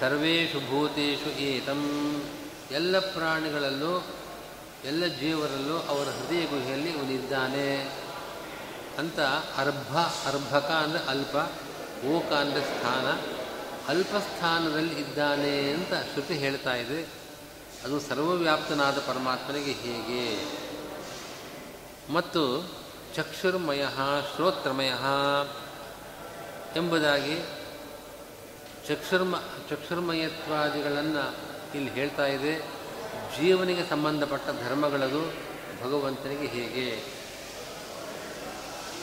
[0.00, 2.22] ಸರ್ವೇಷು ಭೂತೇಷು ಏತಂ.
[2.70, 4.06] ಎಲ್ಲ ಪ್ರಾಣಿಗಳಲ್ಲೂ,
[4.84, 7.98] ಎಲ್ಲ ಜೀವರಲ್ಲೂ ಅವರ ಹೃದಯ ಗುಹೆಯಲ್ಲಿ ಇವನಿದ್ದಾನೆ
[8.98, 9.20] ಅಂತ
[9.56, 11.36] ಅರ್ಭ, ಅರ್ಭಕ ಅಂದರೆ ಅಲ್ಪ,
[12.04, 13.36] ಓಕ ಅಂದರೆ ಸ್ಥಾನ,
[13.88, 17.08] ಅಲ್ಪ ಸ್ಥಾನದಲ್ಲಿ ಇದ್ದಾನೆ ಅಂತ ಶ್ರುತಿ ಹೇಳ್ತಾ ಇದೆ.
[17.84, 20.44] ಅದು ಸರ್ವವ್ಯಾಪ್ತನಾದ ಪರಮಾತ್ಮನಿಗೆ ಹೇಗೆ?
[22.12, 22.70] ಮತ್ತು
[23.16, 23.86] ಚಕ್ಷುರ್ಮಯ,
[24.34, 24.92] ಶ್ರೋತ್ರಮಯ
[26.76, 27.38] ಎಂಬುದಾಗಿ
[28.88, 31.34] ಚಕ್ಷುರ್ಮ, ಚಕ್ಷುರ್ಮಯತ್ವಾದಿಗಳನ್ನು
[31.74, 32.58] ಇಲ್ಲಿ ಹೇಳ್ತಾ ಇದೆ.
[33.36, 35.32] ಜೀವನಿಗೆ ಸಂಬಂಧಪಟ್ಟ ಧರ್ಮಗಳದು
[35.84, 37.02] ಭಗವಂತನಿಗೆ ಹೇಗೆ?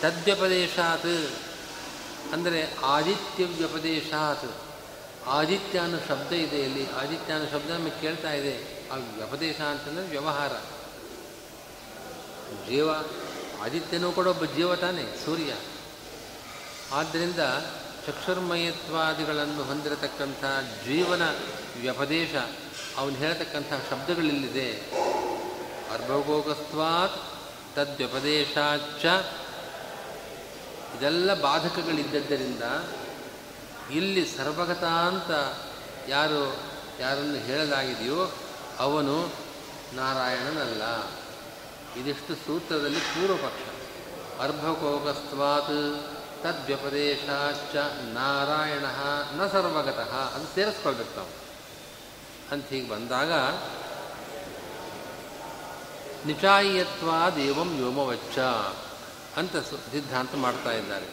[0.01, 1.29] ತದ್ವ್ಯಪದೇಶಾತ್
[2.33, 4.51] ಅಂದರೆ ಆದಿತ್ಯ ವ್ಯಪದೇಶಾತ್
[5.27, 6.91] ಆದಿತ್ಯ ಅನ್ನೋ ಶಬ್ದ ಇದೆ ಇಲ್ಲಿ.
[6.91, 8.83] ಆದಿತ್ಯ ಅನ್ನೋ ಶಬ್ದ ನಮಗೆ ಕೇಳ್ತಾ ಇದೆ.
[8.89, 10.53] ಆ ವ್ಯಪದೇಶ ಅಂತಂದರೆ ವ್ಯವಹಾರ.
[12.69, 12.89] ಜೀವ
[13.63, 15.53] ಆದಿತ್ಯನೂ ಕೂಡ ಒಬ್ಬ ಜೀವ ತಾನೇ, ಸೂರ್ಯ.
[16.91, 17.39] ಆದ್ದರಿಂದ
[18.07, 20.43] ಚಕ್ಷುರ್ಮಯತ್ವಾದಿಗಳನ್ನು ಹೊಂದಿರತಕ್ಕಂಥ
[20.85, 21.21] ಜೀವನ
[21.81, 22.35] ವ್ಯಪದೇಶ,
[22.97, 24.71] ಅವನು ಹೇಳತಕ್ಕಂಥ ಶಬ್ದಗಳಿಲ್ಲಿದೆ.
[25.93, 27.21] ಅರ್ಭಗೋಗಸ್ತ್ವಾತ್
[27.75, 29.05] ತದ್ವ್ಯಪದೇಶಾಚ
[30.97, 32.63] ಇದೆಲ್ಲ ಬಾಧಕಗಳಿದ್ದದ್ದರಿಂದ
[33.91, 35.57] ಇಲ್ಲಿ ಸರ್ವಗತ ಅಂತ
[36.09, 36.55] ಯಾರು,
[36.99, 38.33] ಯಾರನ್ನು ಹೇಳಲಾಗಿದೆಯೋ
[38.79, 39.33] ಅವನು
[39.93, 40.83] ನಾರಾಯಣನಲ್ಲ.
[41.97, 43.69] ಇದಿಷ್ಟು ಸೂತ್ರದಲ್ಲಿ ಪೂರ್ವಪಕ್ಷ
[44.41, 46.13] ಅರ್ಭಕೋಪಸ್ವಾತ್
[46.43, 48.85] ತದ್ವ್ಯಪದೇಶಾಚ್ಚ ನಾರಾಯಣ
[49.37, 51.29] ನ ಸರ್ವಗತಃ ಅದು ಸೇರಿಸ್ಕೊಳ್ಬೇಕು ನಾವು
[52.51, 53.31] ಅಂತ ಹೀಗೆ ಬಂದಾಗ
[56.25, 58.39] ನಿಚಾಯಿಯತ್ವಾದೇವಂ ವ್ಯೋಮವಚ್ಚ
[59.37, 61.05] ಅಂತ ಸಿದ್ಧಾಂತ ಮಾಡ್ತಾ ಇದ್ದಾರೆ.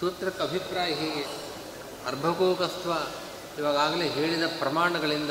[0.00, 1.47] ಸೂತ್ರಕ್ಕೆ ಅಭಿಪ್ರಾಯ ಹೀಗೆ.
[2.06, 2.92] ಅರ್ಭಗೋಗಸ್ತ್ವ
[3.58, 5.30] ಇವಾಗಲೇ ಹೇಳಿದ ಪ್ರಮಾಣಗಳಿಂದ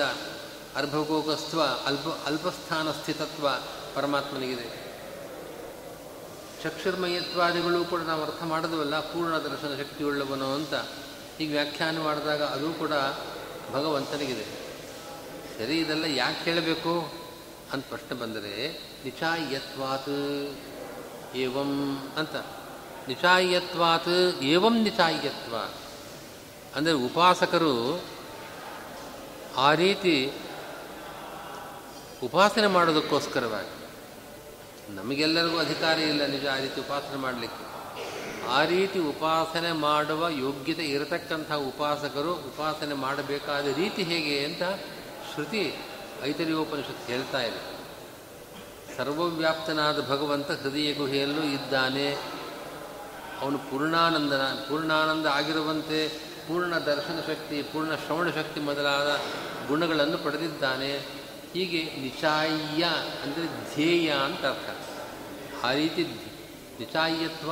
[0.75, 3.47] ಅರ್ಭಕೋಕಸ್ತ್ವ ಅಲ್ಪ ಅಲ್ಪಸ್ಥಾನ ಸ್ಥಿತತ್ವ
[3.95, 4.87] ಪರಮಾತ್ಮನಿಗಿದೆ.
[6.63, 10.73] ಚಕ್ಷುರ್ಮಯತ್ವಾದಿಗಳು ಕೂಡ ನಾವು ಅರ್ಥ ಮಾಡಿದವಲ್ಲ, ಪೂರ್ಣ ದರ್ಶನ ಶಕ್ತಿಯುಳ್ಳವನು ಅಂತ.
[11.39, 12.91] ಈಗ ವ್ಯಾಖ್ಯಾನ ಮಾಡಿದಾಗ ಅದು ಕೂಡ
[13.73, 14.45] ಭಗವಂತನಿಗಿದೆ.
[15.57, 17.13] ಸರಿ, ಇದೆಲ್ಲ ಯಾಕೆ ಹೇಳಬೇಕು
[17.73, 20.09] ಅಂತ ಪ್ರಶ್ನೆ ಬಂದರೆ, ನಿಚಾಯತ್ವಾತ್
[21.35, 22.35] ಏವಂ ಅಂತ.
[23.07, 25.55] ನಿಚಾಯತ್ವಾತ್ ಏವಂ ನಿಚಾಯತ್ವ
[26.77, 28.01] ಅಂದರೆ ಉಪಾಸಕರು
[29.57, 30.31] ಆ ರೀತಿ
[32.23, 33.87] ಉಪಾಸನೆ ಮಾಡೋದಕ್ಕೋಸ್ಕರವಾಗಿ.
[34.95, 37.67] ನಮಗೆಲ್ಲರಿಗೂ ಅಧಿಕಾರ ಇಲ್ಲ ನಿಜ ಆ ರೀತಿ ಉಪಾಸನೆ ಮಾಡಲಿಕ್ಕೆ.
[38.47, 44.63] ಆ ರೀತಿ ಉಪಾಸನೆ ಮಾಡುವ ಯೋಗ್ಯತೆ ಇರತಕ್ಕಂಥ ಉಪಾಸಕರು ಉಪಾಸನೆ ಮಾಡಬೇಕಾದ ರೀತಿ ಹೇಗೆ ಅಂತ
[45.33, 45.75] ಶ್ರುತಿ
[46.23, 47.77] ಐತರಿಯೋಪನಿಷತ್ ಹೇಳ್ತಾ ಇದೆ.
[48.97, 52.17] ಸರ್ವವ್ಯಾಪ್ತನಾದ ಭಗವಂತ ಹೃದಯ ಗುಹೆಯಲ್ಲೂ ಇದ್ದಾನೆ.
[53.41, 59.09] ಅವನು ಪೂರ್ಣಾನಂದನ ಪೂರ್ಣಾನಂದ ಆಗಿರುವಂತೆ ಪೂರ್ಣ ದರ್ಶನ ಶಕ್ತಿ, ಪೂರ್ಣ ಶ್ರವಣ ಶಕ್ತಿ ಮೊದಲಾದ
[59.67, 60.91] ಗುಣಗಳನ್ನು ಪಡೆದಿದ್ದಾನೆ.
[61.53, 62.83] ಹೀಗೆ ನಿಚಾಯ್ಯ
[63.23, 64.69] ಅಂದರೆ ಧ್ಯೇಯ ಅಂತ ಅರ್ಥ.
[65.65, 66.03] ಆ ರೀತಿ
[66.79, 67.51] ನಿಚಾಯ್ಯತ್ವ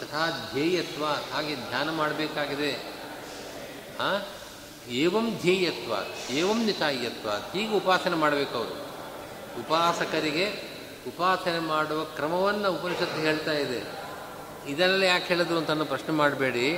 [0.00, 2.72] ತಥಾ ಧ್ಯೇಯತ್ವ ಹಾಗೆ ಧ್ಯಾನ ಮಾಡಬೇಕಾಗಿದೆ.
[4.88, 5.92] ಏವಂ ಧ್ಯೇಯತ್ವ
[6.32, 8.74] ಏವಂ ನಿಚಾಯ್ಯತ್ವ ಹೀಗೆ ಉಪಾಸನೆ ಮಾಡಬೇಕು ಅವರು.
[9.60, 10.46] ಉಪಾಸಕರಿಗೆ
[11.08, 13.80] ಉಪಾಸನೆ ಮಾಡುವ ಕ್ರಮವನ್ನು ಉಪನಿಷತ್ತು ಹೇಳ್ತಾ ಇದೆ.
[14.66, 16.68] ಇದರಲ್ಲಿ ಯಾಕೆ ಹೇಳಿದ್ರು ಅಂತ ಪ್ರಶ್ನೆ ಮಾಡಬೇಡಿ.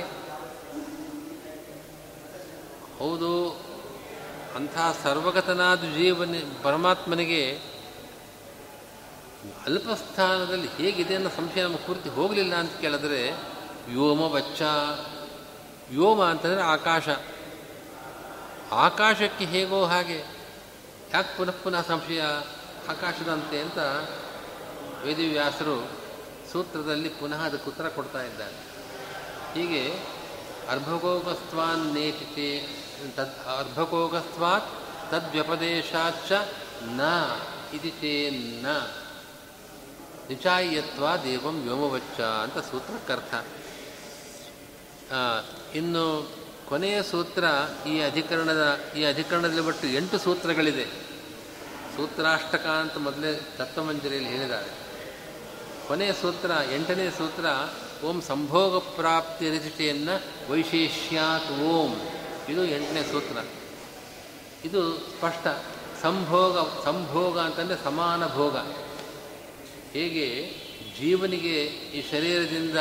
[2.99, 3.51] ಹೌದು,
[4.55, 7.59] ಅಂಥ ಸರ್ವಗತನಾದ ಜೀವನ, ಪರಮಾತ್ಮನಿಗೆ
[9.65, 13.31] ಅಲ್ಪಸ್ಥಾನದಲ್ಲಿ ಹೇಗಿದೆ ಅನ್ನೋ ಸಂಶಯ ನಮ್ಮ ಪೂರ್ತಿ ಹೋಗಲಿಲ್ಲ ಅಂತ ಕೇಳಿದ್ರೆ,
[13.87, 14.61] ವ್ಯೋಮ ಬಚ್ಚ
[15.89, 17.09] ವ್ಯೋಮ ಅಂತಂದರೆ ಆಕಾಶ.
[18.71, 20.17] ಆಕಾಶಕ್ಕೆ ಹೇಗೋ ಹಾಗೆ,
[21.13, 22.21] ಯಾಕೆ ಪುನಃ ಪುನಃ ಸಂಶಯ,
[22.89, 23.77] ಆಕಾಶದಂತೆ ಅಂತ
[25.03, 25.91] ವೇದಿವ್ಯಾಸರು
[26.51, 28.55] ಸೂತ್ರದಲ್ಲಿ ಪುನಃ ಅದಕ್ಕೆ ಉತ್ತರ ಕೊಡ್ತಾ ಇದ್ದಾರೆ.
[29.53, 29.93] ಹೀಗೆ
[30.69, 32.77] ಅರ್ಭಗೋಗಸ್ತ್ವಾನ್ ನೇತಿತೆ
[33.15, 34.69] ತದ್ ಅರ್ಧಕೋಗಸ್ವಾತ್
[35.11, 36.31] ತದ್ವ್ಯಪದೇಶಾಚ
[36.83, 37.01] ನ
[37.73, 38.67] ಇತಿ ಚೇನ್ನ
[40.29, 43.33] ನಿಚಾಯತ್ವ ದೇವಂ ವ್ಯೋಮವಚ್ಚ ಅಂತ ಸೂತ್ರಕ್ಕರ್ಥ.
[45.75, 46.31] ಇನ್ನು
[46.69, 47.43] ಕೊನೆಯ ಸೂತ್ರ
[47.87, 50.85] ಈ ಅಧಿಕರಣದ, ಈ ಅಧಿಕರಣದಲ್ಲಿ ಒಟ್ಟು ಎಂಟು ಸೂತ್ರಗಳಿದೆ.
[51.95, 54.87] ಸೂತ್ರಾಷ್ಟಕ ಅಂತ ಮೊದಲೇ ತತ್ವಮಂಜರಿಯಲ್ಲಿ ಹೇಳಿದ್ದಾರೆ.
[55.87, 57.45] ಕೊನೆಯ ಸೂತ್ರ, ಎಂಟನೇ ಸೂತ್ರ,
[58.05, 62.16] ಓಂ ಸಂಭೋಗ ಪ್ರಾಪ್ತಿ ರಚಿತೆಯನ್ನು ವೈಶೇಷ್ಯಾತ್ ಓಂ.
[62.49, 63.45] ಇದು ಎಂಟನೇ ಸೂತ್ರ.
[64.65, 65.47] ಇದು ಸ್ಪಷ್ಟ
[66.01, 68.57] ಸಂಭೋಗ ಸಂಭೋಗ ಅಂತಂದರೆ ಸಮಾನ ಭೋಗ.
[69.93, 70.51] ಹೇಗೆ
[70.99, 72.77] ಜೀವನಿಗೆ ಈ ಶರೀರದಿಂದ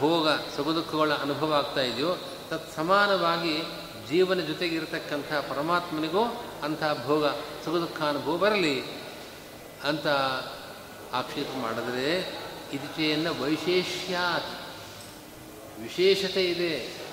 [0.00, 2.16] ಭೋಗ ಸುಖ ದುಃಖಗಳ ಅನುಭವ ಆಗ್ತಾ ಇದೆಯೋ,
[2.50, 3.62] ತತ್ ಸಮಾನವಾಗಿ
[4.08, 6.24] ಜೀವನ ಜೊತೆಗಿರತಕ್ಕಂಥ ಪರಮಾತ್ಮನಿಗೂ
[6.62, 7.26] ಅಂಥ ಭೋಗ
[7.64, 8.82] ಸುಖ ದುಃಖ ಅನುಭವ ಬರಲಿ
[9.84, 10.06] ಅಂತ
[11.12, 12.38] ಆಕ್ಷೇಪ ಮಾಡಿದ್ರೆ
[12.72, 14.68] ಇದಿಚೆಯನ್ನು ವೈಶೇಷ್ಯಾತ್,
[15.82, 17.05] ವಿಶೇಷತೆ ಇದೆ.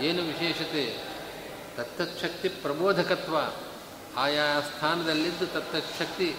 [0.00, 1.04] ಏನು ವಿಶೇಷತೆ?
[1.76, 3.36] ತತ್ತಚ್ಛಕ್ತಿ ಪ್ರಬೋಧಕತ್ವ.
[4.16, 6.36] ಆಯಾ ಸ್ಥಾನದಲ್ಲಿದ್ದು ತತ್ತಚ್ಛಕ್ತಿ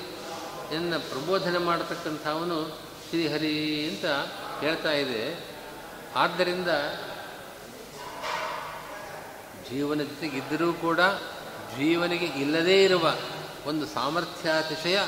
[0.73, 2.79] ಎನ್ನ ಪ್ರಬೋಧನೆ ಮಾಡತಕ್ಕಂಥವನು
[3.09, 4.05] ಶ್ರೀಹರಿ ಅಂತ
[4.61, 5.39] ಹೇಳ್ತಾ ಇದೆ.
[6.15, 6.67] ಆದ್ದರಿಂದ
[9.69, 10.99] ಜೀವನ ಜೊತೆಗಿದ್ದರೂ ಕೂಡ
[11.77, 13.15] ಜೀವನಿಗೆ ಇಲ್ಲದೇ ಇರುವ
[13.65, 14.99] ಒಂದು ಸಾಮರ್ಥ್ಯಾತಿಶಯ,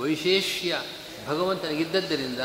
[0.00, 0.82] ವೈಶೇಷ್ಯ
[1.28, 2.40] ಭಗವಂತನಿಗಿದ್ದದ್ದರಿಂದ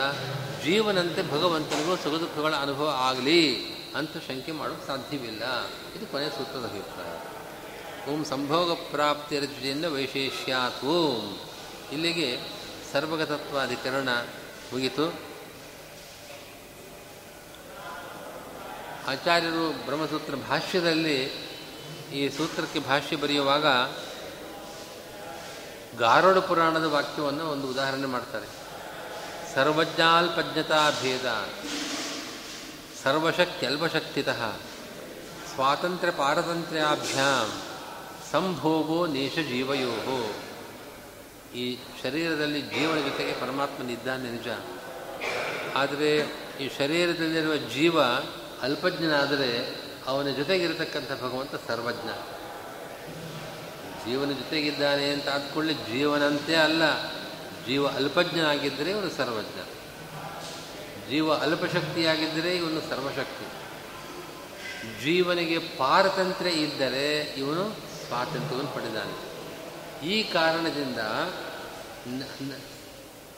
[0.64, 3.79] ಜೀವನಂತೆ ಭಗವಂತನಿಗೂ ಸುಖ ದುಃಖಗಳ ಅನುಭವ ಆಗಲಿ.
[3.96, 5.68] ಅಂತ ಶಂಕೆ ಮಾಡೋಕ್ಕೆ ಸಾಧ್ಯವಿಲ್ಲ.
[5.68, 8.14] ಇದು ಕೊನೆಯ ಸೂತ್ರದ ಅಭಿಪ್ರಾಯ.
[8.14, 10.84] ಓಂ ಸಂಭೋಗ ಪ್ರಾಪ್ತಿಯ ಜೊತೆಯಿಂದ ವೈಶೇಷ್ಯಾತ್.
[10.84, 11.40] ಓಂ.
[11.92, 12.40] ಇಲ್ಲಿಗೆ
[12.94, 14.10] ಸರ್ವಗತತ್ವಾಧಿಕರಣ
[14.74, 15.30] ಮುಗಿತು.
[19.08, 21.24] ಆಚಾರ್ಯರು ಬ್ರಹ್ಮಸೂತ್ರ ಭಾಷ್ಯದಲ್ಲಿ
[22.14, 23.66] ಈ ಸೂತ್ರಕ್ಕೆ ಭಾಷ್ಯ ಬರೆಯುವಾಗ
[25.98, 28.46] ಗಾರುಡ ಪುರಾಣದ ವಾಕ್ಯವನ್ನು ಒಂದು ಉದಾಹರಣೆ ಮಾಡ್ತಾರೆ.
[29.56, 31.26] ಸರ್ವಜ್ಞಾಲ್ಪಜ್ಞತಾ ಭೇದ.
[33.04, 34.52] ಸರ್ವಶಕ್ತ್ಯಲ್ಪಶಕ್ತಿತಃ
[35.56, 37.52] ಸ್ವಾತಂತ್ರ್ಯ ಪಾರತಂತ್ರ್ಯಾಭ್ಯಾಮ್
[38.32, 40.34] ಸಂಭೋಗೋ ಜೀವಯೋ
[41.56, 44.48] ಈ ಶರೀರದಲ್ಲಿ ಜೀವನ ಜೊತೆಗೆ ಪರಮಾತ್ಮನಿದ್ದಾನೆ ನಿಜ.
[45.76, 46.18] ಆದರೆ
[46.62, 48.02] ಈ ಶರೀರದಲ್ಲಿರುವ ಜೀವ
[48.62, 49.76] ಅಲ್ಪಜ್ಞನಾದರೆ
[50.08, 52.10] ಅವನ ಜೊತೆಗಿರತಕ್ಕಂಥ ಭಗವಂತ ಸರ್ವಜ್ಞ.
[54.06, 57.12] ಜೀವನ ಜೊತೆಗಿದ್ದಾನೆ ಅಂತ ಆದ್ಕೊಳ್ಳಿ, ಜೀವನಂತೆ ಅಲ್ಲ,
[57.68, 59.79] ಜೀವ ಅಲ್ಪಜ್ಞನಾಗಿದ್ದರೆ ಇವನು ಸರ್ವಜ್ಞ.
[61.10, 63.46] ಜೀವ ಅಲ್ಪಶಕ್ತಿಯಾಗಿದ್ದರೆ ಇವನು ಸರ್ವಶಕ್ತಿ.
[65.04, 67.76] ಜೀವನಿಗೆ ಪಾರತಂತ್ರ್ಯ ಇದ್ದರೆ ಇವನು
[68.08, 69.30] ಸ್ವಾತಂತ್ರ್ಯವನ್ನು ಪಡೆದಾನೆ.
[70.08, 70.98] ಈ ಕಾರಣದಿಂದ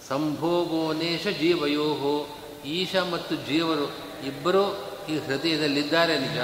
[0.08, 2.28] ಸಂಭೋಗೋನೇಶ ಜೀವಯೋಹೋ,
[2.66, 3.88] ಈಶ ಮತ್ತು ಜೀವರು
[4.26, 6.38] ಇಬ್ಬರೂ ಈ ಹೃದಯದಲ್ಲಿದ್ದಾರೆ ನಿಜ.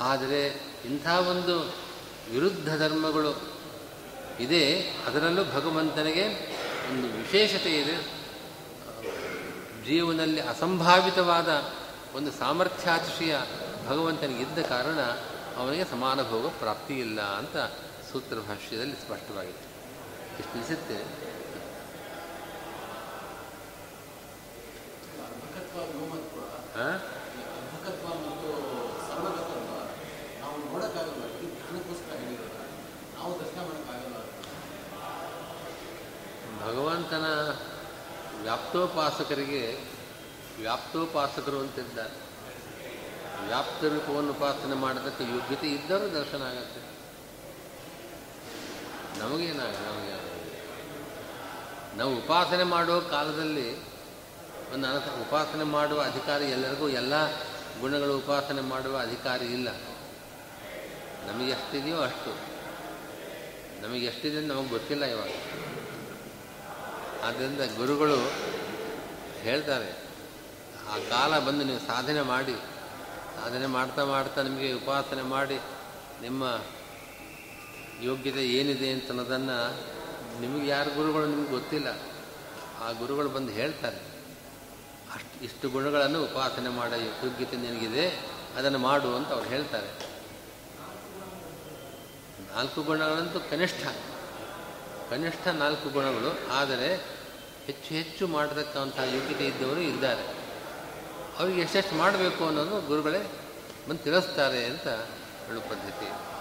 [0.00, 0.46] ಆದರೆ
[0.84, 1.58] ಇಂಥ ಒಂದು
[2.32, 3.42] ವಿರುದ್ಧ ಧರ್ಮಗಳು
[4.40, 4.80] ಇದೆ.
[5.06, 6.26] ಅದರಲ್ಲೂ ಭಗವಂತನಿಗೆ
[6.90, 8.17] ಒಂದು ವಿಶೇಷತೆ ಇದೆ.
[9.88, 11.50] ಜೀವನದಲ್ಲಿ ಅಸಂಭಾವಿತವಾದ
[12.14, 13.34] ಒಂದು ಸಾಮರ್ಥ್ಯಾತಿಶಯ
[13.88, 15.00] ಭಗವಂತನಿಗಿದ್ದ ಕಾರಣ
[15.56, 17.56] ಅವನಿಗೆ ಸಮಾನ ಭೋಗ ಪ್ರಾಪ್ತಿ ಇಲ್ಲ ಅಂತ
[18.12, 19.62] ಸೂತ್ರ ಭಾಷ್ಯದಲ್ಲಿ ಸ್ಪಷ್ಟವಾಗಿದೆ.
[20.38, 20.98] ಇಷ್ಟು ತಿಳಿಸುತ್ತೆ?
[25.24, 26.40] ಅರ್ಭಕತ್ವ ಗೋಮತ್ವ
[26.80, 26.86] ಆ?
[27.32, 28.50] ಈ ಅರ್ಭಕತ್ವ ಮತ್ತು
[29.08, 29.74] ಸರ್ವಗತತ್ವ
[30.40, 32.58] ನಾವು ನೋಡೋಕ್ಕಾಗಲ್ಲ ಇದು ಜ್ಞಾನಕ್ಕೋಸ್ಕರ ಹೇಳಿರೋದು
[33.16, 34.16] ನಾವು ದರ್ಶನ ಮಾಡೋಕ್ಕಾಗಲ್ಲ
[36.62, 37.26] ಭಗವಂತನ
[38.68, 39.78] ವ್ಯಾಪ್ತೋಪಾಸಕರಿಗೆ
[40.60, 42.16] ವ್ಯಾಪ್ತೋಪಾಸಕರು ಅಂತಿದ್ದಾರೆ.
[43.46, 46.80] ವ್ಯಾಪ್ತ ರೂಪವನ್ನು ಉಪಾಸನೆ ಮಾಡೋದಕ್ಕೆ ಯೋಗ್ಯತೆ ಇದ್ದರೂ ದರ್ಶನ ಆಗತ್ತೆ.
[49.20, 50.16] ನಮಗೇನಾಗ ನಮಗೆ
[51.96, 53.80] ನಾವು ಉಪಾಸನೆ ಮಾಡೋ ಕಾಲದಲ್ಲಿ
[54.74, 57.32] ಒಂದು ಅನಸ, ಉಪಾಸನೆ ಮಾಡುವ ಅಧಿಕಾರಿ ಎಲ್ಲರಿಗೂ ಎಲ್ಲ
[57.80, 59.68] ಗುಣಗಳು ಉಪಾಸನೆ ಮಾಡುವ ಅಧಿಕಾರಿ ಇಲ್ಲ.
[61.28, 62.36] ನಮಗೆ ಎಷ್ಟಿದೆಯೋ ಅಷ್ಟು.
[63.82, 65.30] ನಮಗೆ ಎಷ್ಟಿದೆ ನಮಗೆ ಗೊತ್ತಿಲ್ಲ ಇವಾಗ.
[67.24, 68.48] ಆದ್ದರಿಂದ ಗುರುಗಳು
[69.48, 69.90] ಹೇಳ್ತಾರೆ,
[70.92, 72.56] ಆ ಕಾಲ ಬಂದು ನೀವು ಸಾಧನೆ ಮಾಡಿ,
[73.36, 75.58] ಸಾಧನೆ ಮಾಡ್ತಾ ಮಾಡ್ತಾ ನಿಮಗೆ ಉಪಾಸನೆ ಮಾಡಿ,
[76.22, 76.42] ನಿಮ್ಮ
[78.00, 79.58] ಯೋಗ್ಯತೆ ಏನಿದೆ ಅಂತ ಅನ್ನೋದನ್ನು
[80.40, 81.88] ನಿಮಗೆ ಯಾರು ಗುರುಗಳು ನಿಮ್ಗೆ ಗೊತ್ತಿಲ್ಲ.
[82.82, 84.00] ಆ ಗುರುಗಳು ಬಂದು ಹೇಳ್ತಾರೆ,
[85.14, 88.04] ಅಷ್ಟು, ಇಷ್ಟು ಗುಣಗಳನ್ನು ಉಪಾಸನೆ ಮಾಡೋ, ಯೋಗ್ಯತೆ ನಿನಗಿದೆ,
[88.56, 89.90] ಅದನ್ನು ಮಾಡು ಅಂತ ಅವ್ರು ಹೇಳ್ತಾರೆ.
[92.52, 93.82] ನಾಲ್ಕು ಗುಣಗಳಂತೂ ಕನಿಷ್ಠ
[95.10, 96.88] ಕನಿಷ್ಠ ನಾಲ್ಕು ಗುಣಗಳು, ಆದರೆ
[97.68, 100.22] ಹೆಚ್ಚು ಹೆಚ್ಚು ಮಾಡತಕ್ಕಂಥ ಯೋಗ್ಯತೆ ಇದ್ದವರು ಇದ್ದಾರೆ.
[101.38, 103.18] ಅವ್ರಿಗೆ ಎಷ್ಟೆಷ್ಟು ಮಾಡಬೇಕು ಅನ್ನೋದು ಗುರುಗಳೇ
[103.88, 106.37] ಬಂದು ತಿಳಿಸ್ತಾರೆ ಅಂತ ಹೇಳೋ ಪದ್ಧತಿ.